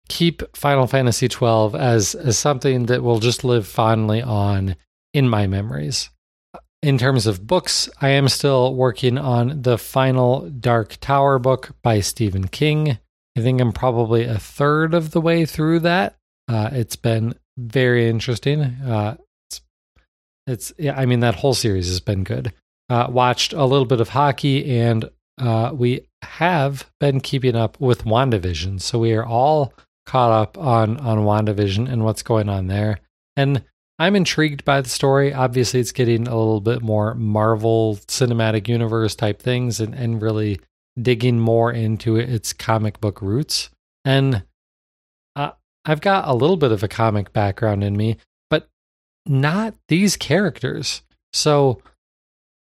keep 0.09 0.41
Final 0.57 0.87
Fantasy 0.87 1.29
twelve 1.29 1.75
as 1.75 2.15
as 2.15 2.37
something 2.37 2.87
that 2.87 3.03
will 3.03 3.19
just 3.19 3.43
live 3.43 3.65
fondly 3.67 4.21
on 4.21 4.75
in 5.13 5.29
my 5.29 5.47
memories. 5.47 6.09
In 6.81 6.97
terms 6.97 7.27
of 7.27 7.45
books, 7.45 7.89
I 8.01 8.09
am 8.09 8.29
still 8.29 8.73
working 8.73 9.17
on 9.17 9.61
the 9.61 9.77
final 9.77 10.49
Dark 10.49 10.97
Tower 11.01 11.37
book 11.37 11.71
by 11.81 11.99
Stephen 11.99 12.47
King. 12.47 12.97
I 13.37 13.41
think 13.41 13.61
I'm 13.61 13.71
probably 13.71 14.23
a 14.25 14.39
third 14.39 14.93
of 14.93 15.11
the 15.11 15.21
way 15.21 15.45
through 15.45 15.81
that. 15.81 16.15
Uh, 16.47 16.69
it's 16.71 16.95
been 16.95 17.35
very 17.57 18.09
interesting. 18.09 18.61
Uh, 18.61 19.17
it's 20.47 20.73
yeah, 20.77 20.97
I 20.97 21.05
mean 21.05 21.19
that 21.19 21.35
whole 21.35 21.53
series 21.53 21.87
has 21.87 21.99
been 21.99 22.23
good. 22.23 22.53
Uh, 22.89 23.07
watched 23.09 23.53
a 23.53 23.65
little 23.65 23.85
bit 23.85 24.01
of 24.01 24.09
hockey, 24.09 24.79
and 24.79 25.09
uh, 25.37 25.71
we 25.73 26.07
have 26.23 26.89
been 26.99 27.19
keeping 27.19 27.55
up 27.55 27.79
with 27.79 28.03
WandaVision. 28.03 28.81
So 28.81 28.99
we 28.99 29.13
are 29.13 29.25
all 29.25 29.73
caught 30.09 30.31
up 30.31 30.57
on 30.57 30.97
on 30.97 31.19
WandaVision 31.19 31.87
and 31.87 32.03
what's 32.03 32.23
going 32.23 32.49
on 32.49 32.65
there. 32.65 32.99
And 33.35 33.63
I'm 33.99 34.15
intrigued 34.15 34.65
by 34.65 34.81
the 34.81 34.89
story. 34.89 35.33
Obviously, 35.33 35.79
it's 35.79 35.91
getting 35.91 36.27
a 36.27 36.35
little 36.35 36.61
bit 36.61 36.81
more 36.81 37.13
Marvel 37.13 37.97
cinematic 38.07 38.67
universe 38.67 39.13
type 39.13 39.39
things, 39.39 39.79
and 39.79 39.93
and 39.93 40.19
really 40.19 40.59
digging 40.99 41.39
more 41.39 41.71
into 41.71 42.15
its 42.15 42.53
comic 42.53 42.99
book 42.99 43.21
roots. 43.21 43.69
And 44.03 44.43
uh, 45.35 45.51
I've 45.85 46.01
got 46.01 46.27
a 46.27 46.33
little 46.33 46.57
bit 46.57 46.71
of 46.71 46.81
a 46.81 46.87
comic 46.87 47.31
background 47.31 47.83
in 47.83 47.95
me, 47.95 48.17
but 48.49 48.67
not 49.27 49.75
these 49.89 50.17
characters. 50.17 51.03
So 51.33 51.83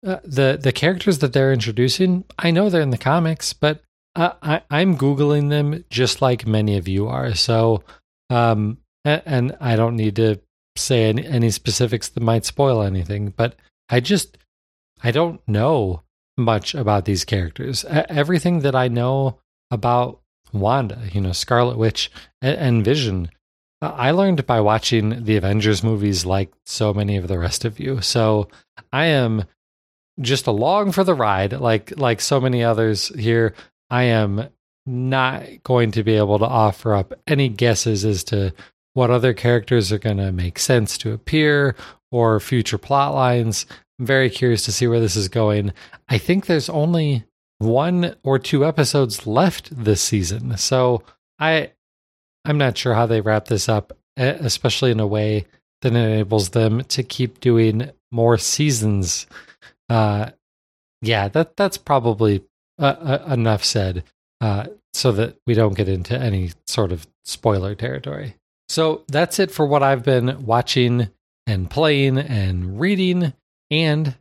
uh, 0.06 0.18
the 0.26 0.60
the 0.62 0.74
characters 0.74 1.20
that 1.20 1.32
they're 1.32 1.54
introducing, 1.54 2.26
I 2.38 2.52
know 2.52 2.70
they're 2.70 2.82
in 2.82 2.90
the 2.90 2.98
comics, 2.98 3.54
but 3.54 3.82
I, 4.16 4.62
I'm 4.70 4.98
googling 4.98 5.50
them 5.50 5.86
just 5.90 6.22
like 6.22 6.46
many 6.46 6.78
of 6.78 6.88
you 6.88 7.08
are. 7.08 7.36
So, 7.36 7.84
um, 8.30 8.80
and, 9.06 9.22
and 9.26 9.58
I 9.62 9.76
don't 9.76 9.96
need 9.96 10.16
to 10.18 10.42
say 10.76 11.10
any, 11.10 11.26
any 11.26 11.52
specifics 11.52 12.10
that 12.10 12.24
might 12.24 12.46
spoil 12.46 12.82
anything, 12.82 13.34
but 13.36 13.56
I 13.90 14.00
just 14.00 14.38
I 15.02 15.12
don't 15.12 15.42
know 15.48 16.04
much 16.38 16.76
about 16.76 17.06
these 17.06 17.26
characters. 17.26 17.86
Everything 17.86 18.60
that 18.60 18.76
I 18.76 18.88
know 18.88 19.40
about 19.72 20.22
Wanda, 20.52 21.02
you 21.12 21.22
know, 21.22 21.32
Scarlet 21.32 21.78
Witch 21.78 22.12
and, 22.42 22.58
and 22.58 22.86
Vision 22.86 23.30
I 23.82 24.12
learned 24.12 24.46
by 24.46 24.60
watching 24.60 25.24
the 25.24 25.38
Avengers 25.38 25.84
movies 25.84 26.26
like 26.26 26.52
so 26.66 26.94
many 26.94 27.16
of 27.16 27.28
the 27.28 27.40
rest 27.40 27.64
of 27.64 27.80
you. 27.80 28.02
So 28.02 28.50
I 28.92 29.06
am 29.06 29.46
just 30.20 30.48
along 30.48 30.92
for 30.92 31.06
the 31.06 31.14
ride 31.14 31.54
like 31.54 31.98
like 31.98 32.20
so 32.20 32.42
many 32.42 32.64
others 32.64 33.08
here. 33.18 33.54
I 33.90 34.04
am 34.04 34.50
not 34.86 35.64
going 35.64 35.92
to 35.92 36.04
be 36.04 36.16
able 36.16 36.40
to 36.40 36.46
offer 36.46 36.94
up 36.94 37.14
any 37.28 37.50
guesses 37.50 38.06
as 38.06 38.24
to 38.26 38.54
what 38.94 39.12
other 39.12 39.34
characters 39.34 39.92
are 39.92 40.00
going 40.00 40.18
to 40.18 40.32
make 40.32 40.60
sense 40.60 40.98
to 41.00 41.14
appear 41.14 41.76
or 42.12 42.40
future 42.40 42.78
plot 42.78 43.14
lines. 43.14 43.66
I'm 44.00 44.06
very 44.06 44.30
curious 44.30 44.66
to 44.66 44.72
see 44.72 44.88
where 44.88 45.00
this 45.00 45.16
is 45.16 45.28
going. 45.28 45.74
I 46.08 46.18
think 46.18 46.46
there's 46.46 46.70
only 46.70 47.26
one 47.60 48.16
or 48.24 48.40
two 48.40 48.66
episodes 48.66 49.28
left 49.28 49.70
this 49.84 50.02
season. 50.02 50.58
So 50.58 51.04
I 51.38 51.72
I'm 52.46 52.58
not 52.58 52.78
sure 52.78 52.94
how 52.94 53.06
they 53.06 53.22
wrap 53.22 53.46
this 53.46 53.70
up, 53.70 53.94
especially 54.18 54.92
in 54.92 55.00
a 55.00 55.08
way 55.08 55.46
that 55.82 55.94
enables 55.94 56.50
them 56.50 56.84
to 56.86 57.04
keep 57.04 57.40
doing 57.40 57.92
more 58.12 58.38
seasons. 58.38 59.28
Uh, 59.90 60.32
yeah, 61.02 61.28
that 61.30 61.56
that's 61.56 61.78
probably 61.78 62.44
uh, 62.80 63.24
enough 63.32 63.64
said, 63.64 64.04
uh, 64.42 64.68
so 64.94 65.12
that 65.12 65.38
we 65.46 65.54
don't 65.54 65.76
get 65.76 65.90
into 65.90 66.18
any 66.18 66.52
sort 66.68 66.92
of 66.92 67.08
spoiler 67.26 67.76
territory. 67.76 68.36
So 68.68 69.04
that's 69.08 69.40
it 69.40 69.52
for 69.52 69.66
what 69.66 69.84
I've 69.84 70.04
been 70.04 70.46
watching 70.46 71.10
and 71.48 71.70
playing 71.70 72.18
and 72.18 72.80
reading, 72.80 73.34
and 73.72 74.16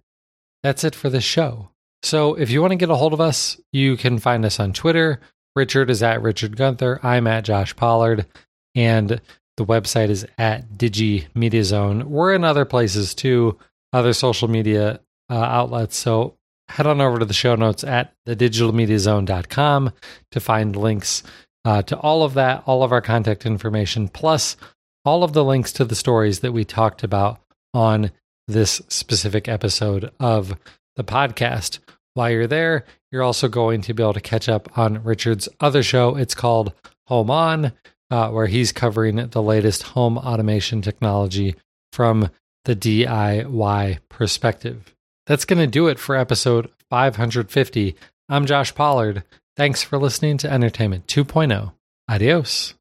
that's 0.62 0.84
it 0.84 0.94
for 0.94 1.10
the 1.10 1.20
show. 1.20 1.70
So 2.02 2.34
if 2.34 2.50
you 2.50 2.60
want 2.60 2.72
to 2.72 2.76
get 2.76 2.90
a 2.90 2.96
hold 2.96 3.12
of 3.12 3.20
us, 3.20 3.60
you 3.72 3.96
can 3.96 4.18
find 4.18 4.44
us 4.44 4.60
on 4.60 4.72
Twitter. 4.72 5.20
Richard 5.56 5.90
is 5.90 6.02
at 6.02 6.22
Richard 6.22 6.56
Gunther. 6.56 7.00
I'm 7.02 7.26
at 7.26 7.44
Josh 7.44 7.74
Pollard. 7.74 8.26
And 8.74 9.20
the 9.56 9.66
website 9.66 10.08
is 10.08 10.24
at 10.38 10.70
Digi 10.78 11.26
Media 11.34 11.64
Zone. 11.64 12.08
We're 12.08 12.34
in 12.34 12.44
other 12.44 12.64
places 12.64 13.14
too, 13.14 13.58
other 13.92 14.12
social 14.12 14.48
media 14.48 15.00
uh, 15.28 15.34
outlets. 15.34 15.96
So 15.96 16.36
head 16.68 16.86
on 16.86 17.00
over 17.00 17.18
to 17.18 17.24
the 17.24 17.34
show 17.34 17.54
notes 17.54 17.84
at 17.84 18.12
thedigitalmediazone.com 18.26 19.92
to 20.30 20.40
find 20.40 20.76
links 20.76 21.22
uh, 21.64 21.82
to 21.82 21.98
all 21.98 22.22
of 22.22 22.34
that, 22.34 22.62
all 22.66 22.82
of 22.82 22.92
our 22.92 23.00
contact 23.00 23.46
information, 23.46 24.08
plus 24.08 24.56
all 25.04 25.24
of 25.24 25.32
the 25.32 25.44
links 25.44 25.72
to 25.72 25.84
the 25.84 25.94
stories 25.94 26.40
that 26.40 26.52
we 26.52 26.64
talked 26.64 27.02
about 27.02 27.40
on 27.74 28.10
this 28.46 28.80
specific 28.88 29.48
episode 29.48 30.10
of 30.20 30.56
the 30.96 31.04
podcast. 31.04 31.78
While 32.14 32.30
you're 32.30 32.46
there, 32.46 32.84
you're 33.12 33.22
also 33.22 33.48
going 33.48 33.82
to 33.82 33.94
be 33.94 34.02
able 34.02 34.14
to 34.14 34.20
catch 34.20 34.48
up 34.48 34.76
on 34.78 35.02
Richard's 35.04 35.48
other 35.60 35.82
show. 35.82 36.16
It's 36.16 36.34
called 36.34 36.72
Home 37.06 37.30
On 37.30 37.72
uh, 38.10 38.30
where 38.30 38.46
he's 38.46 38.72
covering 38.72 39.16
the 39.16 39.42
latest 39.42 39.82
home 39.82 40.18
automation 40.18 40.82
technology 40.82 41.54
from 41.92 42.30
the 42.64 42.76
DIY 42.76 43.98
perspective. 44.08 44.94
That's 45.28 45.44
going 45.44 45.58
to 45.58 45.66
do 45.66 45.88
it 45.88 45.98
for 45.98 46.16
episode 46.16 46.70
550. 46.88 47.94
I'm 48.30 48.46
Josh 48.46 48.74
Pollard. 48.74 49.24
Thanks 49.56 49.82
for 49.82 49.98
listening 49.98 50.38
to 50.38 50.50
Entertainment 50.50 51.06
2.0. 51.06 51.74
Adios. 52.08 52.74